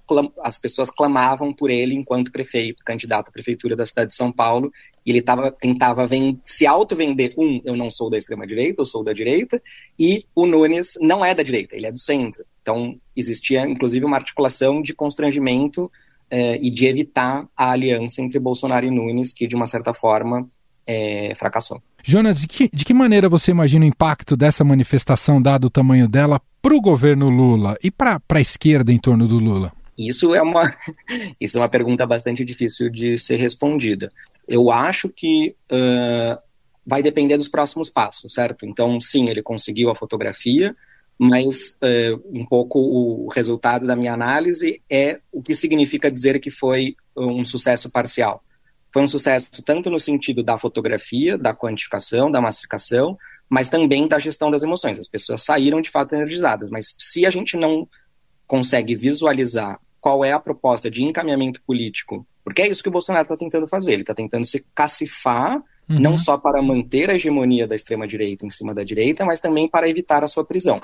as 0.43 0.59
pessoas 0.59 0.91
clamavam 0.91 1.51
por 1.51 1.71
ele 1.71 1.95
enquanto 1.95 2.31
prefeito, 2.31 2.83
candidato 2.85 3.29
à 3.29 3.31
prefeitura 3.31 3.75
da 3.75 3.87
cidade 3.87 4.11
de 4.11 4.15
São 4.15 4.31
Paulo, 4.31 4.71
e 5.03 5.09
ele 5.09 5.21
tava, 5.23 5.51
tentava 5.51 6.07
se 6.43 6.67
auto-vender, 6.67 7.33
um, 7.35 7.59
eu 7.65 7.75
não 7.75 7.89
sou 7.89 8.07
da 8.07 8.19
extrema-direita, 8.19 8.81
eu 8.81 8.85
sou 8.85 9.03
da 9.03 9.13
direita, 9.13 9.59
e 9.97 10.25
o 10.35 10.45
Nunes 10.45 10.93
não 11.01 11.25
é 11.25 11.33
da 11.33 11.41
direita, 11.41 11.75
ele 11.75 11.87
é 11.87 11.91
do 11.91 11.97
centro. 11.97 12.45
Então, 12.61 12.95
existia, 13.15 13.65
inclusive, 13.65 14.05
uma 14.05 14.17
articulação 14.17 14.79
de 14.79 14.93
constrangimento 14.93 15.85
uh, 15.85 16.57
e 16.61 16.69
de 16.69 16.85
evitar 16.85 17.47
a 17.57 17.71
aliança 17.71 18.21
entre 18.21 18.37
Bolsonaro 18.37 18.85
e 18.85 18.91
Nunes, 18.91 19.33
que, 19.33 19.47
de 19.47 19.55
uma 19.55 19.65
certa 19.65 19.91
forma, 19.91 20.47
é, 20.87 21.33
fracassou. 21.35 21.81
Jonas, 22.03 22.41
de 22.41 22.47
que, 22.47 22.69
de 22.71 22.85
que 22.85 22.93
maneira 22.93 23.29
você 23.29 23.51
imagina 23.51 23.85
o 23.85 23.87
impacto 23.87 24.35
dessa 24.35 24.63
manifestação, 24.63 25.41
dado 25.41 25.65
o 25.65 25.69
tamanho 25.69 26.07
dela, 26.07 26.41
para 26.61 26.75
o 26.75 26.81
governo 26.81 27.29
Lula 27.29 27.75
e 27.83 27.89
para 27.89 28.19
a 28.29 28.41
esquerda 28.41 28.91
em 28.91 28.99
torno 28.99 29.27
do 29.27 29.37
Lula? 29.37 29.71
Isso 29.97 30.33
é, 30.33 30.41
uma, 30.41 30.73
isso 31.39 31.57
é 31.57 31.61
uma 31.61 31.69
pergunta 31.69 32.05
bastante 32.05 32.43
difícil 32.43 32.89
de 32.89 33.17
ser 33.17 33.37
respondida. 33.37 34.09
Eu 34.47 34.71
acho 34.71 35.09
que 35.09 35.55
uh, 35.71 36.37
vai 36.85 37.03
depender 37.03 37.37
dos 37.37 37.47
próximos 37.47 37.89
passos, 37.89 38.33
certo? 38.33 38.65
Então, 38.65 38.99
sim, 38.99 39.29
ele 39.29 39.41
conseguiu 39.41 39.89
a 39.89 39.95
fotografia, 39.95 40.75
mas 41.17 41.77
uh, 41.83 42.21
um 42.33 42.45
pouco 42.45 42.79
o 42.79 43.27
resultado 43.29 43.85
da 43.85 43.95
minha 43.95 44.13
análise 44.13 44.81
é 44.89 45.19
o 45.31 45.41
que 45.41 45.53
significa 45.53 46.11
dizer 46.11 46.39
que 46.39 46.49
foi 46.49 46.95
um 47.15 47.43
sucesso 47.45 47.91
parcial. 47.91 48.43
Foi 48.93 49.01
um 49.01 49.07
sucesso 49.07 49.49
tanto 49.63 49.89
no 49.89 49.99
sentido 49.99 50.43
da 50.43 50.57
fotografia, 50.57 51.37
da 51.37 51.53
quantificação, 51.53 52.29
da 52.29 52.41
massificação, 52.41 53.17
mas 53.49 53.69
também 53.69 54.07
da 54.07 54.19
gestão 54.19 54.51
das 54.51 54.63
emoções. 54.63 54.99
As 54.99 55.07
pessoas 55.07 55.43
saíram 55.43 55.81
de 55.81 55.89
fato 55.89 56.13
energizadas, 56.13 56.69
mas 56.69 56.93
se 56.97 57.25
a 57.25 57.29
gente 57.29 57.55
não 57.55 57.87
consegue 58.45 58.95
visualizar 58.95 59.79
qual 59.99 60.25
é 60.25 60.33
a 60.33 60.39
proposta 60.39 60.89
de 60.89 61.03
encaminhamento 61.03 61.61
político, 61.61 62.25
porque 62.43 62.61
é 62.61 62.67
isso 62.67 62.81
que 62.83 62.89
o 62.89 62.91
Bolsonaro 62.91 63.23
está 63.23 63.37
tentando 63.37 63.67
fazer, 63.67 63.93
ele 63.93 64.01
está 64.01 64.15
tentando 64.15 64.45
se 64.45 64.65
cacifar, 64.75 65.57
uhum. 65.89 65.99
não 65.99 66.17
só 66.17 66.37
para 66.37 66.61
manter 66.61 67.09
a 67.09 67.15
hegemonia 67.15 67.67
da 67.67 67.75
extrema-direita 67.75 68.45
em 68.45 68.49
cima 68.49 68.73
da 68.73 68.83
direita, 68.83 69.23
mas 69.23 69.39
também 69.39 69.69
para 69.69 69.87
evitar 69.87 70.23
a 70.23 70.27
sua 70.27 70.43
prisão. 70.43 70.81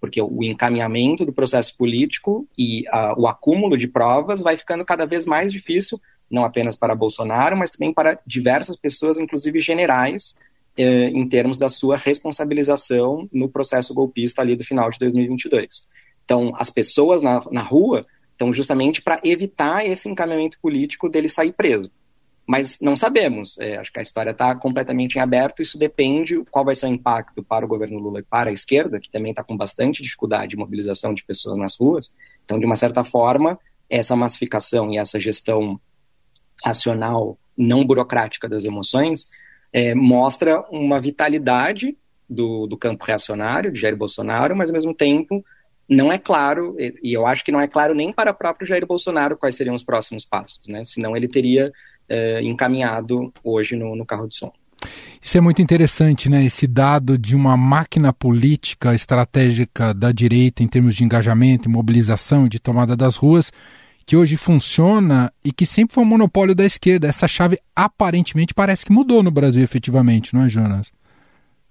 Porque 0.00 0.22
o 0.22 0.44
encaminhamento 0.44 1.24
do 1.24 1.32
processo 1.32 1.76
político 1.76 2.46
e 2.56 2.82
uh, 2.88 3.14
o 3.16 3.26
acúmulo 3.26 3.76
de 3.76 3.88
provas 3.88 4.40
vai 4.40 4.56
ficando 4.56 4.84
cada 4.84 5.04
vez 5.04 5.24
mais 5.24 5.52
difícil 5.52 6.00
não 6.30 6.44
apenas 6.44 6.76
para 6.76 6.94
Bolsonaro, 6.94 7.56
mas 7.56 7.70
também 7.70 7.92
para 7.92 8.18
diversas 8.26 8.76
pessoas, 8.76 9.18
inclusive 9.18 9.60
generais, 9.60 10.34
eh, 10.76 11.08
em 11.08 11.28
termos 11.28 11.58
da 11.58 11.68
sua 11.68 11.96
responsabilização 11.96 13.28
no 13.32 13.48
processo 13.48 13.94
golpista 13.94 14.42
ali 14.42 14.54
do 14.54 14.64
final 14.64 14.90
de 14.90 14.98
2022. 14.98 15.82
Então, 16.24 16.52
as 16.56 16.70
pessoas 16.70 17.22
na, 17.22 17.40
na 17.50 17.62
rua 17.62 18.06
estão 18.32 18.52
justamente 18.52 19.02
para 19.02 19.20
evitar 19.24 19.84
esse 19.84 20.08
encaminhamento 20.08 20.58
político 20.60 21.08
dele 21.08 21.28
sair 21.28 21.52
preso. 21.52 21.90
Mas 22.46 22.78
não 22.80 22.96
sabemos, 22.96 23.58
é, 23.58 23.76
acho 23.76 23.92
que 23.92 23.98
a 23.98 24.02
história 24.02 24.30
está 24.30 24.54
completamente 24.54 25.16
em 25.16 25.20
aberto, 25.20 25.60
isso 25.60 25.76
depende 25.76 26.42
qual 26.50 26.64
vai 26.64 26.74
ser 26.74 26.86
o 26.86 26.88
impacto 26.88 27.42
para 27.42 27.64
o 27.64 27.68
governo 27.68 27.98
Lula 27.98 28.20
e 28.20 28.22
para 28.22 28.48
a 28.48 28.52
esquerda, 28.52 28.98
que 28.98 29.10
também 29.10 29.32
está 29.32 29.44
com 29.44 29.54
bastante 29.54 30.02
dificuldade 30.02 30.50
de 30.50 30.56
mobilização 30.56 31.12
de 31.12 31.22
pessoas 31.24 31.58
nas 31.58 31.78
ruas. 31.78 32.10
Então, 32.44 32.58
de 32.58 32.64
uma 32.64 32.76
certa 32.76 33.04
forma, 33.04 33.58
essa 33.90 34.16
massificação 34.16 34.90
e 34.90 34.96
essa 34.96 35.20
gestão 35.20 35.78
racional, 36.64 37.38
não 37.56 37.84
burocrática 37.84 38.48
das 38.48 38.64
emoções, 38.64 39.26
é, 39.72 39.94
mostra 39.94 40.64
uma 40.70 41.00
vitalidade 41.00 41.96
do, 42.28 42.66
do 42.66 42.76
campo 42.76 43.04
reacionário, 43.04 43.72
de 43.72 43.80
Jair 43.80 43.96
Bolsonaro, 43.96 44.56
mas 44.56 44.70
ao 44.70 44.74
mesmo 44.74 44.94
tempo 44.94 45.44
não 45.88 46.12
é 46.12 46.18
claro, 46.18 46.76
e 46.78 47.12
eu 47.14 47.26
acho 47.26 47.42
que 47.42 47.50
não 47.50 47.60
é 47.60 47.66
claro 47.66 47.94
nem 47.94 48.12
para 48.12 48.30
o 48.30 48.34
próprio 48.34 48.66
Jair 48.66 48.86
Bolsonaro 48.86 49.38
quais 49.38 49.54
seriam 49.54 49.74
os 49.74 49.82
próximos 49.82 50.24
passos, 50.24 50.68
né? 50.68 50.84
Senão 50.84 51.16
ele 51.16 51.26
teria 51.26 51.72
é, 52.06 52.42
encaminhado 52.42 53.32
hoje 53.42 53.74
no, 53.74 53.96
no 53.96 54.04
carro 54.04 54.28
de 54.28 54.36
som. 54.36 54.52
Isso 55.20 55.36
é 55.36 55.40
muito 55.40 55.62
interessante, 55.62 56.28
né? 56.28 56.44
Esse 56.44 56.66
dado 56.66 57.18
de 57.18 57.34
uma 57.34 57.56
máquina 57.56 58.12
política 58.12 58.94
estratégica 58.94 59.92
da 59.94 60.12
direita 60.12 60.62
em 60.62 60.68
termos 60.68 60.94
de 60.94 61.04
engajamento, 61.04 61.70
mobilização 61.70 62.46
e 62.46 62.48
de 62.48 62.60
tomada 62.60 62.94
das 62.94 63.16
ruas 63.16 63.50
que 64.08 64.16
hoje 64.16 64.38
funciona 64.38 65.30
e 65.44 65.52
que 65.52 65.66
sempre 65.66 65.92
foi 65.94 66.02
um 66.02 66.06
monopólio 66.06 66.54
da 66.54 66.64
esquerda. 66.64 67.06
Essa 67.06 67.28
chave 67.28 67.58
aparentemente 67.76 68.54
parece 68.54 68.82
que 68.82 68.90
mudou 68.90 69.22
no 69.22 69.30
Brasil 69.30 69.62
efetivamente, 69.62 70.32
não 70.32 70.44
é, 70.44 70.48
Jonas? 70.48 70.90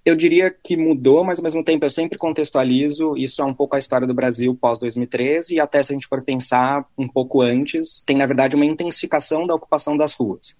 Eu 0.04 0.14
diria 0.14 0.48
que 0.48 0.76
mudou, 0.76 1.24
mas 1.24 1.40
ao 1.40 1.42
mesmo 1.42 1.64
tempo 1.64 1.84
eu 1.84 1.90
sempre 1.90 2.16
contextualizo. 2.16 3.16
Isso 3.16 3.42
é 3.42 3.44
um 3.44 3.52
pouco 3.52 3.74
a 3.74 3.78
história 3.80 4.06
do 4.06 4.14
Brasil 4.14 4.54
pós-2013 4.54 5.50
e 5.50 5.60
até 5.60 5.82
se 5.82 5.92
a 5.92 5.94
gente 5.94 6.06
for 6.06 6.22
pensar 6.22 6.86
um 6.96 7.08
pouco 7.08 7.42
antes, 7.42 8.04
tem 8.06 8.16
na 8.16 8.24
verdade 8.24 8.54
uma 8.54 8.64
intensificação 8.64 9.44
da 9.44 9.56
ocupação 9.56 9.96
das 9.96 10.14
ruas. 10.14 10.54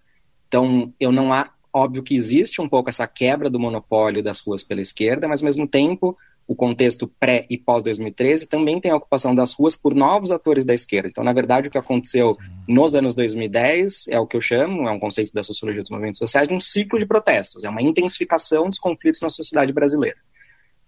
Então, 0.48 0.92
eu 0.98 1.12
não 1.12 1.32
há. 1.32 1.48
Óbvio 1.72 2.02
que 2.02 2.16
existe 2.16 2.60
um 2.60 2.68
pouco 2.68 2.88
essa 2.88 3.06
quebra 3.06 3.48
do 3.48 3.60
monopólio 3.60 4.20
das 4.20 4.40
ruas 4.40 4.64
pela 4.64 4.80
esquerda, 4.80 5.28
mas 5.28 5.42
ao 5.42 5.46
mesmo 5.46 5.68
tempo 5.68 6.16
o 6.48 6.56
contexto 6.56 7.06
pré 7.06 7.44
e 7.50 7.58
pós 7.58 7.82
2013, 7.82 8.48
também 8.48 8.80
tem 8.80 8.90
a 8.90 8.96
ocupação 8.96 9.34
das 9.34 9.52
ruas 9.52 9.76
por 9.76 9.94
novos 9.94 10.32
atores 10.32 10.64
da 10.64 10.72
esquerda. 10.72 11.06
Então, 11.10 11.22
na 11.22 11.34
verdade, 11.34 11.68
o 11.68 11.70
que 11.70 11.76
aconteceu 11.76 12.38
nos 12.66 12.94
anos 12.94 13.14
2010 13.14 14.08
é 14.08 14.18
o 14.18 14.26
que 14.26 14.34
eu 14.34 14.40
chamo, 14.40 14.88
é 14.88 14.90
um 14.90 14.98
conceito 14.98 15.30
da 15.34 15.42
sociologia 15.42 15.82
dos 15.82 15.90
movimentos 15.90 16.18
sociais, 16.18 16.48
de 16.48 16.54
um 16.54 16.58
ciclo 16.58 16.98
de 16.98 17.04
protestos, 17.04 17.64
é 17.64 17.68
uma 17.68 17.82
intensificação 17.82 18.70
dos 18.70 18.78
conflitos 18.78 19.20
na 19.20 19.28
sociedade 19.28 19.74
brasileira. 19.74 20.16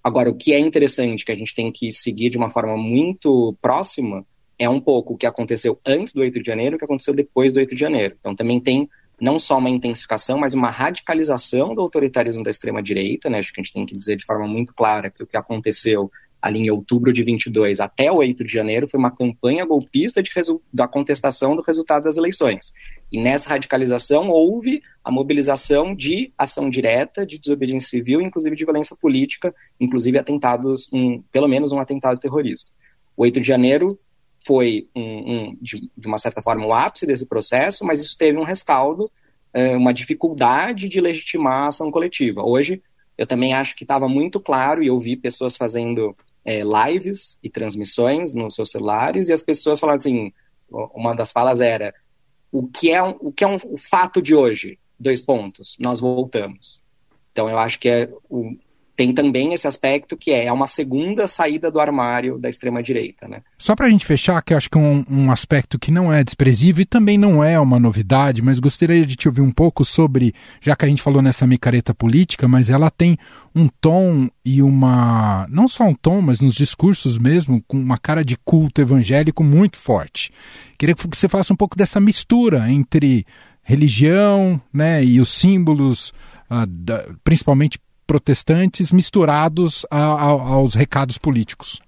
Agora, 0.03 0.31
o 0.31 0.35
que 0.35 0.55
é 0.55 0.59
interessante, 0.59 1.27
que 1.27 1.33
a 1.33 1.37
gente 1.37 1.55
tem 1.55 1.71
que 1.71 1.93
seguir 1.93 2.31
de 2.31 2.39
uma 2.39 2.49
forma 2.49 2.75
muito 2.79 3.55
próxima, 3.61 4.25
é 4.59 4.67
um 4.67 4.81
pouco 4.81 5.13
o 5.13 5.17
que 5.17 5.27
aconteceu 5.27 5.79
antes 5.87 6.15
do 6.15 6.23
8 6.23 6.41
de 6.41 6.47
janeiro 6.47 6.75
e 6.75 6.77
o 6.77 6.79
que 6.79 6.87
aconteceu 6.87 7.13
depois 7.13 7.53
do 7.53 7.61
8 7.61 7.75
de 7.75 7.81
janeiro. 7.81 8.17
Então, 8.19 8.35
também 8.35 8.59
tem 8.59 8.89
não 9.21 9.39
só 9.39 9.59
uma 9.59 9.71
intensificação, 9.71 10.39
mas 10.39 10.55
uma 10.55 10.71
radicalização 10.71 11.75
do 11.75 11.81
autoritarismo 11.81 12.43
da 12.43 12.51
extrema-direita, 12.51 13.29
né? 13.29 13.39
Acho 13.39 13.53
que 13.53 13.61
a 13.61 13.63
gente 13.63 13.73
tem 13.73 13.87
que 13.87 13.97
dizer 13.97 14.17
de 14.17 14.25
forma 14.25 14.47
muito 14.47 14.73
clara 14.75 15.11
que 15.11 15.23
o 15.23 15.27
que 15.27 15.37
aconteceu 15.37 16.11
ali 16.41 16.61
em 16.61 16.71
outubro 16.71 17.13
de 17.13 17.23
22 17.23 17.81
até 17.81 18.11
o 18.11 18.17
8 18.17 18.45
de 18.45 18.53
janeiro 18.53 18.89
foi 18.89 18.99
uma 18.99 19.11
campanha 19.11 19.65
golpista 19.65 20.23
da 20.73 20.89
contestação 20.89 21.55
do 21.55 21.63
resultado 21.63 22.05
das 22.05 22.17
eleições. 22.17 22.73
E 23.13 23.21
nessa 23.21 23.51
radicalização 23.51 24.31
houve 24.31 24.83
a 25.05 25.11
mobilização 25.11 25.95
de 25.95 26.33
ação 26.39 26.71
direta, 26.71 27.27
de 27.27 27.39
desobediência 27.39 27.91
civil, 27.91 28.21
inclusive 28.21 28.57
de 28.57 28.65
violência 28.65 28.97
política, 28.97 29.55
inclusive 29.79 30.19
atentados, 30.19 30.89
um, 30.93 31.23
pelo 31.31 31.49
menos 31.49 31.73
um 31.73 31.79
atentado 31.79 32.19
terrorista. 32.19 32.73
O 33.17 33.23
8 33.23 33.41
de 33.41 33.47
janeiro 33.47 33.99
foi, 34.47 34.89
um, 34.95 35.03
um, 35.03 35.59
de, 35.61 35.91
de, 35.97 36.07
uma 36.07 36.19
certa 36.19 36.41
forma, 36.41 36.67
o 36.67 36.73
ápice 36.73 37.07
desse 37.07 37.27
processo, 37.27 37.85
mas 37.85 38.01
isso 38.01 38.17
teve 38.17 38.39
um 38.39 38.45
rescaldo, 38.45 39.11
é, 39.53 39.77
uma 39.77 39.93
dificuldade 39.93 40.89
de 40.89 41.01
legitimar 41.01 41.65
a 41.65 41.67
ação 41.69 41.91
coletiva. 41.91 42.43
Hoje, 42.43 42.83
eu 43.19 43.27
também 43.27 43.53
acho 43.53 43.77
que 43.77 43.85
estava 43.85 44.09
muito 44.09 44.41
claro, 44.41 44.83
e 44.83 44.87
eu 44.87 44.99
vi 44.99 45.17
pessoas 45.17 45.57
fazendo 45.57 46.17
é, 46.45 46.63
lives 46.63 47.39
e 47.43 47.51
transmissões 47.51 48.33
nos 48.33 48.55
seus 48.55 48.71
celulares, 48.71 49.29
e 49.29 49.33
as 49.33 49.43
pessoas 49.43 49.79
falavam 49.79 49.97
assim, 49.97 50.33
uma 50.71 51.15
das 51.15 51.33
falas 51.33 51.61
era, 51.61 51.93
o 52.51 52.67
que 52.67 52.91
é 52.91 53.03
um, 53.03 53.17
o 53.21 53.33
que 53.33 53.45
é 53.45 53.47
um 53.47 53.57
o 53.65 53.79
fato 53.79 54.23
de 54.23 54.35
hoje? 54.35 54.79
Dois 54.99 55.21
pontos, 55.21 55.77
nós 55.79 56.01
voltamos. 56.01 56.81
Então, 57.33 57.49
eu 57.49 57.59
acho 57.59 57.79
que 57.79 57.89
é 57.89 58.11
o, 58.29 58.57
tem 59.01 59.15
também 59.15 59.55
esse 59.55 59.67
aspecto 59.67 60.15
que 60.15 60.31
é, 60.31 60.45
é 60.45 60.53
uma 60.53 60.67
segunda 60.67 61.27
saída 61.27 61.71
do 61.71 61.81
armário 61.81 62.39
da 62.39 62.51
extrema-direita. 62.51 63.27
Né? 63.27 63.41
Só 63.57 63.75
para 63.75 63.87
a 63.87 63.89
gente 63.89 64.05
fechar, 64.05 64.43
que 64.43 64.53
eu 64.53 64.59
acho 64.59 64.69
que 64.69 64.77
é 64.77 64.81
um, 64.81 65.03
um, 65.11 65.33
aspecto 65.33 65.79
que 65.79 65.91
não 65.91 66.13
é 66.13 66.23
desprezível 66.23 66.83
e 66.83 66.85
também 66.85 67.17
não 67.17 67.43
é 67.43 67.59
uma 67.59 67.79
novidade, 67.79 68.43
mas 68.43 68.61
gostaria 68.61 69.07
de 69.07 69.17
te 69.17 69.27
ouvir 69.27 69.41
um 69.41 69.51
pouco 69.51 69.87
sobre, 69.87 70.35
já 70.61 70.77
que 70.77 70.85
a 70.85 70.89
gente 70.89 71.01
falou 71.01 71.23
nessa 71.23 71.47
micareta 71.47 71.95
política, 71.95 72.47
mas 72.47 72.69
ela 72.69 72.91
tem 72.91 73.17
um 73.55 73.69
tom 73.81 74.29
e 74.45 74.63
uma. 74.63 75.47
não 75.49 75.67
só 75.67 75.85
um 75.85 75.95
tom, 75.95 76.21
mas 76.21 76.39
nos 76.39 76.55
discursos 76.55 77.17
mesmo, 77.17 77.65
com 77.67 77.79
uma 77.79 77.97
cara 77.97 78.23
de 78.23 78.37
culto 78.45 78.83
evangélico 78.83 79.43
muito 79.43 79.79
forte. 79.79 80.31
Queria 80.77 80.95
que 80.95 81.07
você 81.07 81.27
falasse 81.27 81.51
um 81.51 81.57
pouco 81.57 81.75
dessa 81.75 81.99
mistura 81.99 82.71
entre 82.71 83.25
religião 83.63 84.61
né, 84.71 85.03
e 85.03 85.23
os 85.23 85.31
símbolos, 85.31 86.13
uh, 86.51 86.67
da, 86.67 87.07
principalmente 87.25 87.79
protestantes, 88.11 88.91
misturados 88.91 89.87
a, 89.89 89.97
a, 89.97 90.31
aos 90.31 90.75
recados 90.75 91.17
políticos. 91.17 91.81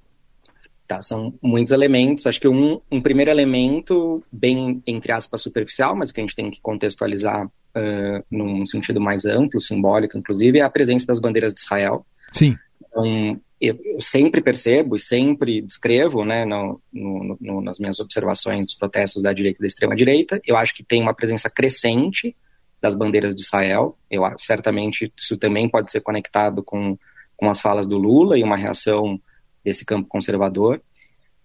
Tá, 0.87 1.02
são 1.02 1.35
muitos 1.42 1.72
elementos. 1.72 2.28
Acho 2.28 2.40
que 2.40 2.46
um, 2.46 2.80
um 2.92 3.02
primeiro 3.02 3.28
elemento, 3.28 4.22
bem, 4.30 4.80
entre 4.87 5.11
aspas, 5.11 5.42
superficial, 5.42 5.96
mas 5.96 6.12
que 6.12 6.20
a 6.20 6.22
gente 6.22 6.37
tem 6.37 6.48
que 6.48 6.61
contextualizar 6.62 7.46
uh, 7.46 8.24
num 8.30 8.64
sentido 8.66 9.00
mais 9.00 9.26
amplo, 9.26 9.61
simbólico, 9.61 10.16
inclusive, 10.16 10.61
é 10.61 10.62
a 10.62 10.70
presença 10.70 11.08
das 11.08 11.18
bandeiras 11.18 11.52
de 11.52 11.58
Israel. 11.58 12.06
Sim. 12.32 12.56
Então, 12.80 13.40
eu, 13.61 13.76
eu 13.85 14.00
sempre 14.00 14.40
percebo 14.40 14.94
e 14.94 15.00
sempre 15.00 15.61
descrevo, 15.61 16.24
né, 16.24 16.44
no, 16.44 16.80
no, 16.92 17.37
no, 17.40 17.61
nas 17.61 17.80
minhas 17.80 17.98
observações 17.98 18.66
dos 18.66 18.76
protestos 18.76 19.24
da 19.24 19.32
direita 19.32 19.58
e 19.58 19.62
da 19.62 19.66
extrema-direita, 19.66 20.40
eu 20.46 20.56
acho 20.56 20.72
que 20.72 20.85
tem 20.85 21.02
uma 21.02 21.14
presença 21.14 21.50
crescente 21.50 22.37
das 22.82 22.96
bandeiras 22.96 23.34
de 23.34 23.42
Israel. 23.42 23.96
Eu 24.10 24.24
certamente 24.36 25.12
isso 25.16 25.36
também 25.38 25.68
pode 25.68 25.92
ser 25.92 26.02
conectado 26.02 26.62
com, 26.62 26.98
com 27.36 27.48
as 27.48 27.60
falas 27.60 27.86
do 27.86 27.96
Lula 27.96 28.36
e 28.36 28.42
uma 28.42 28.56
reação 28.56 29.20
desse 29.64 29.84
campo 29.84 30.08
conservador. 30.08 30.82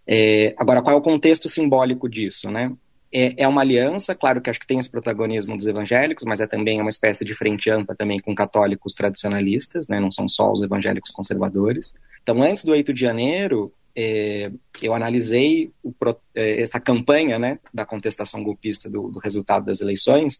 É, 0.05 0.55
agora, 0.57 0.81
qual 0.81 0.95
é 0.95 0.99
o 0.99 1.03
contexto 1.03 1.47
simbólico 1.47 2.09
disso, 2.09 2.49
né? 2.49 2.73
É, 3.13 3.43
é, 3.43 3.47
uma 3.47 3.61
aliança, 3.61 4.13
claro 4.13 4.41
que 4.41 4.49
acho 4.49 4.59
que 4.59 4.67
tem 4.67 4.79
esse 4.79 4.91
protagonismo 4.91 5.55
dos 5.55 5.65
evangélicos, 5.65 6.25
mas 6.25 6.41
é 6.41 6.47
também 6.47 6.81
uma 6.81 6.89
espécie 6.89 7.23
de 7.23 7.33
frente 7.35 7.69
ampla 7.69 7.95
também 7.95 8.19
com 8.19 8.35
católicos 8.35 8.93
tradicionalistas, 8.93 9.87
né? 9.87 9.99
Não 9.99 10.11
são 10.11 10.27
só 10.27 10.51
os 10.51 10.61
evangélicos 10.63 11.11
conservadores. 11.11 11.93
Então, 12.23 12.41
antes 12.41 12.65
do 12.65 12.71
8 12.71 12.93
de 12.93 12.99
janeiro, 12.99 13.71
é, 13.95 14.51
eu 14.81 14.93
analisei 14.93 15.71
o, 15.83 15.93
é, 16.35 16.61
essa 16.61 16.79
campanha, 16.79 17.39
né, 17.39 17.59
da 17.73 17.85
contestação 17.85 18.43
golpista 18.43 18.89
do, 18.89 19.09
do 19.09 19.19
resultado 19.19 19.65
das 19.65 19.81
eleições, 19.81 20.39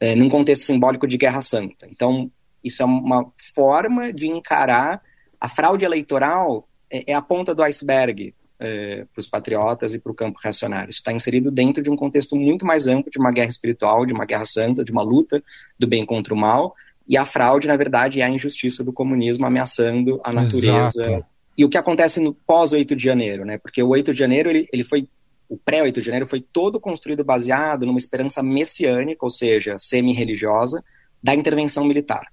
é, 0.00 0.16
num 0.16 0.28
contexto 0.28 0.62
simbólico 0.62 1.06
de 1.06 1.18
Guerra 1.18 1.42
Santa. 1.42 1.86
Então, 1.90 2.30
isso 2.64 2.82
é 2.82 2.86
uma 2.86 3.30
forma 3.54 4.12
de 4.12 4.26
encarar 4.26 5.02
a 5.40 5.48
fraude 5.48 5.84
eleitoral 5.84 6.66
é, 6.90 7.12
é 7.12 7.14
a 7.14 7.22
ponta 7.22 7.54
do 7.54 7.62
iceberg 7.62 8.34
é, 8.58 9.06
para 9.12 9.20
os 9.20 9.28
patriotas 9.28 9.94
e 9.94 9.98
para 9.98 10.12
o 10.12 10.14
campo 10.14 10.38
reacionário. 10.42 10.90
Isso 10.90 10.98
está 10.98 11.12
inserido 11.12 11.50
dentro 11.50 11.82
de 11.82 11.88
um 11.88 11.96
contexto 11.96 12.36
muito 12.36 12.66
mais 12.66 12.86
amplo 12.86 13.10
de 13.10 13.18
uma 13.18 13.32
guerra 13.32 13.48
espiritual, 13.48 14.04
de 14.04 14.12
uma 14.12 14.26
guerra 14.26 14.44
santa, 14.44 14.84
de 14.84 14.92
uma 14.92 15.02
luta 15.02 15.42
do 15.78 15.86
bem 15.86 16.04
contra 16.04 16.34
o 16.34 16.36
mal. 16.36 16.74
E 17.08 17.16
a 17.16 17.24
fraude, 17.24 17.66
na 17.66 17.76
verdade, 17.76 18.20
é 18.20 18.24
a 18.24 18.28
injustiça 18.28 18.84
do 18.84 18.92
comunismo 18.92 19.46
ameaçando 19.46 20.20
a 20.22 20.32
natureza. 20.32 21.00
Exato. 21.00 21.26
E 21.56 21.64
o 21.64 21.68
que 21.68 21.78
acontece 21.78 22.20
no 22.20 22.32
pós 22.32 22.72
8 22.72 22.94
de 22.94 23.02
janeiro, 23.02 23.44
né? 23.44 23.58
Porque 23.58 23.82
o 23.82 23.88
8 23.88 24.12
de 24.12 24.18
janeiro 24.18 24.50
ele, 24.50 24.68
ele 24.72 24.84
foi 24.84 25.08
o 25.50 25.58
pré-8 25.58 25.94
de 25.94 26.02
janeiro 26.02 26.26
foi 26.26 26.40
todo 26.40 26.80
construído 26.80 27.22
baseado 27.24 27.84
numa 27.84 27.98
esperança 27.98 28.42
messiânica, 28.42 29.26
ou 29.26 29.30
seja, 29.30 29.76
semi-religiosa, 29.78 30.82
da 31.22 31.34
intervenção 31.34 31.84
militar 31.84 32.26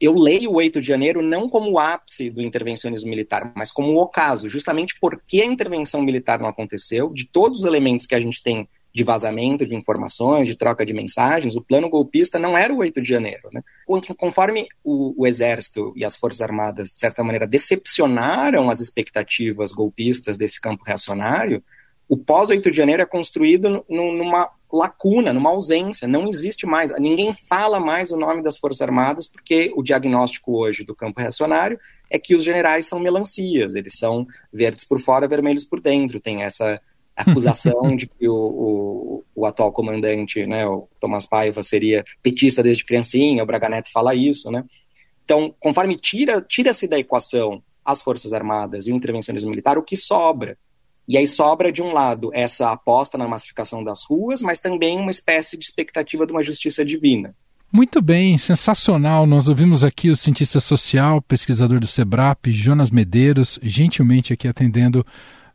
eu 0.00 0.14
leio 0.14 0.50
o 0.50 0.54
8 0.54 0.80
de 0.80 0.86
janeiro 0.86 1.22
não 1.22 1.48
como 1.48 1.72
o 1.72 1.78
ápice 1.78 2.30
do 2.30 2.40
intervencionismo 2.40 3.10
militar, 3.10 3.52
mas 3.56 3.72
como 3.72 3.92
o 3.92 4.00
ocaso, 4.00 4.48
justamente 4.48 4.94
porque 5.00 5.40
a 5.40 5.46
intervenção 5.46 6.02
militar 6.02 6.38
não 6.40 6.48
aconteceu, 6.48 7.12
de 7.12 7.26
todos 7.26 7.60
os 7.60 7.64
elementos 7.64 8.06
que 8.06 8.14
a 8.14 8.20
gente 8.20 8.42
tem 8.42 8.68
de 8.94 9.04
vazamento 9.04 9.66
de 9.66 9.74
informações, 9.74 10.48
de 10.48 10.56
troca 10.56 10.84
de 10.84 10.92
mensagens, 10.92 11.56
o 11.56 11.62
plano 11.62 11.88
golpista 11.90 12.38
não 12.38 12.56
era 12.56 12.72
o 12.72 12.78
8 12.78 13.02
de 13.02 13.08
janeiro. 13.08 13.48
Né? 13.52 13.62
Conforme 14.16 14.66
o, 14.82 15.22
o 15.22 15.26
Exército 15.26 15.92
e 15.94 16.04
as 16.04 16.16
Forças 16.16 16.40
Armadas, 16.40 16.90
de 16.92 16.98
certa 16.98 17.22
maneira, 17.22 17.46
decepcionaram 17.46 18.70
as 18.70 18.80
expectativas 18.80 19.72
golpistas 19.72 20.36
desse 20.36 20.60
campo 20.60 20.84
reacionário, 20.84 21.62
o 22.08 22.16
pós-8 22.16 22.70
de 22.70 22.76
janeiro 22.76 23.02
é 23.02 23.06
construído 23.06 23.84
numa 23.88 24.50
lacuna, 24.72 25.32
numa 25.32 25.50
ausência, 25.50 26.08
não 26.08 26.26
existe 26.26 26.66
mais. 26.66 26.90
Ninguém 26.98 27.32
fala 27.32 27.78
mais 27.78 28.10
o 28.10 28.16
nome 28.16 28.42
das 28.42 28.58
Forças 28.58 28.80
Armadas, 28.80 29.28
porque 29.28 29.70
o 29.76 29.82
diagnóstico 29.82 30.56
hoje 30.56 30.84
do 30.84 30.94
campo 30.94 31.20
reacionário 31.20 31.78
é 32.10 32.18
que 32.18 32.34
os 32.34 32.42
generais 32.42 32.86
são 32.86 32.98
melancias, 32.98 33.74
eles 33.74 33.98
são 33.98 34.26
verdes 34.52 34.86
por 34.86 34.98
fora, 35.00 35.28
vermelhos 35.28 35.64
por 35.64 35.80
dentro. 35.80 36.18
Tem 36.18 36.42
essa 36.42 36.80
acusação 37.14 37.94
de 37.96 38.06
que 38.06 38.26
o, 38.26 38.34
o, 38.34 39.24
o, 39.34 39.46
atual 39.46 39.70
comandante, 39.70 40.46
né, 40.46 40.66
o 40.66 40.88
Tomás 40.98 41.26
Paiva, 41.26 41.62
seria 41.62 42.04
petista 42.22 42.62
desde 42.62 42.84
criancinha, 42.84 43.42
o 43.42 43.46
Braga 43.46 43.68
Neto 43.68 43.92
fala 43.92 44.14
isso, 44.14 44.50
né? 44.50 44.64
Então, 45.24 45.54
conforme 45.60 45.98
tira, 45.98 46.40
tira-se 46.40 46.88
da 46.88 46.98
equação 46.98 47.62
as 47.84 48.00
Forças 48.00 48.32
Armadas 48.32 48.86
e 48.86 48.92
o 48.92 48.96
intervencionismo 48.96 49.50
militar, 49.50 49.76
o 49.76 49.82
que 49.82 49.96
sobra 49.96 50.56
e 51.08 51.16
aí 51.16 51.26
sobra, 51.26 51.72
de 51.72 51.82
um 51.82 51.90
lado, 51.90 52.30
essa 52.34 52.70
aposta 52.70 53.16
na 53.16 53.26
massificação 53.26 53.82
das 53.82 54.04
ruas, 54.04 54.42
mas 54.42 54.60
também 54.60 55.00
uma 55.00 55.10
espécie 55.10 55.56
de 55.56 55.64
expectativa 55.64 56.26
de 56.26 56.32
uma 56.32 56.42
justiça 56.42 56.84
divina. 56.84 57.34
Muito 57.72 58.02
bem, 58.02 58.36
sensacional. 58.36 59.26
Nós 59.26 59.48
ouvimos 59.48 59.82
aqui 59.82 60.10
o 60.10 60.16
cientista 60.16 60.60
social, 60.60 61.22
pesquisador 61.22 61.80
do 61.80 61.86
SEBRAP, 61.86 62.50
Jonas 62.50 62.90
Medeiros, 62.90 63.58
gentilmente 63.62 64.34
aqui 64.34 64.46
atendendo 64.46 65.04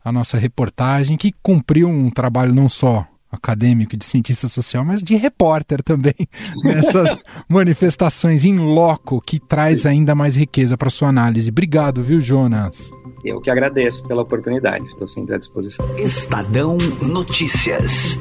a 0.04 0.10
nossa 0.10 0.36
reportagem, 0.36 1.16
que 1.16 1.32
cumpriu 1.42 1.88
um 1.88 2.10
trabalho 2.10 2.52
não 2.52 2.68
só 2.68 3.06
acadêmico 3.34 3.96
de 3.96 4.04
cientista 4.04 4.48
social, 4.48 4.84
mas 4.84 5.02
de 5.02 5.16
repórter 5.16 5.82
também 5.82 6.14
nessas 6.64 7.16
manifestações 7.48 8.44
em 8.44 8.56
loco 8.56 9.20
que 9.20 9.38
traz 9.38 9.84
ainda 9.84 10.14
mais 10.14 10.36
riqueza 10.36 10.76
para 10.76 10.90
sua 10.90 11.08
análise. 11.08 11.50
Obrigado, 11.50 12.02
viu, 12.02 12.20
Jonas? 12.20 12.90
Eu 13.24 13.40
que 13.40 13.50
agradeço 13.50 14.06
pela 14.06 14.22
oportunidade, 14.22 14.86
estou 14.86 15.08
sempre 15.08 15.34
à 15.34 15.38
disposição. 15.38 15.86
Estadão 15.98 16.76
Notícias. 17.02 18.18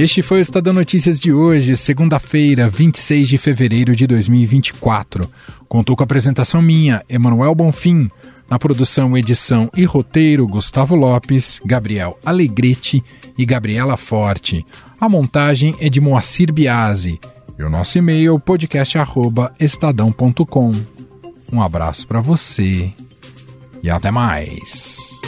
Este 0.00 0.22
foi 0.22 0.38
o 0.38 0.40
Estadão 0.40 0.72
Notícias 0.72 1.18
de 1.18 1.32
hoje, 1.32 1.74
segunda-feira, 1.74 2.68
26 2.68 3.28
de 3.28 3.36
fevereiro 3.36 3.96
de 3.96 4.06
2024. 4.06 5.28
Contou 5.68 5.96
com 5.96 6.04
a 6.04 6.06
apresentação 6.06 6.62
minha, 6.62 7.02
Emanuel 7.08 7.52
Bonfim. 7.52 8.08
Na 8.50 8.58
produção, 8.58 9.16
edição 9.16 9.70
e 9.76 9.84
roteiro, 9.84 10.46
Gustavo 10.46 10.94
Lopes, 10.94 11.60
Gabriel 11.64 12.18
Alegrete 12.24 13.02
e 13.36 13.44
Gabriela 13.44 13.96
Forte. 13.96 14.64
A 15.00 15.08
montagem 15.08 15.74
é 15.80 15.88
de 15.88 16.00
Moacir 16.00 16.52
Biasi. 16.52 17.20
E 17.58 17.62
o 17.62 17.68
nosso 17.68 17.98
e-mail, 17.98 18.38
podcast.estadão.com. 18.40 20.72
Um 21.52 21.60
abraço 21.60 22.06
para 22.06 22.20
você 22.20 22.92
e 23.82 23.90
até 23.90 24.10
mais. 24.10 25.20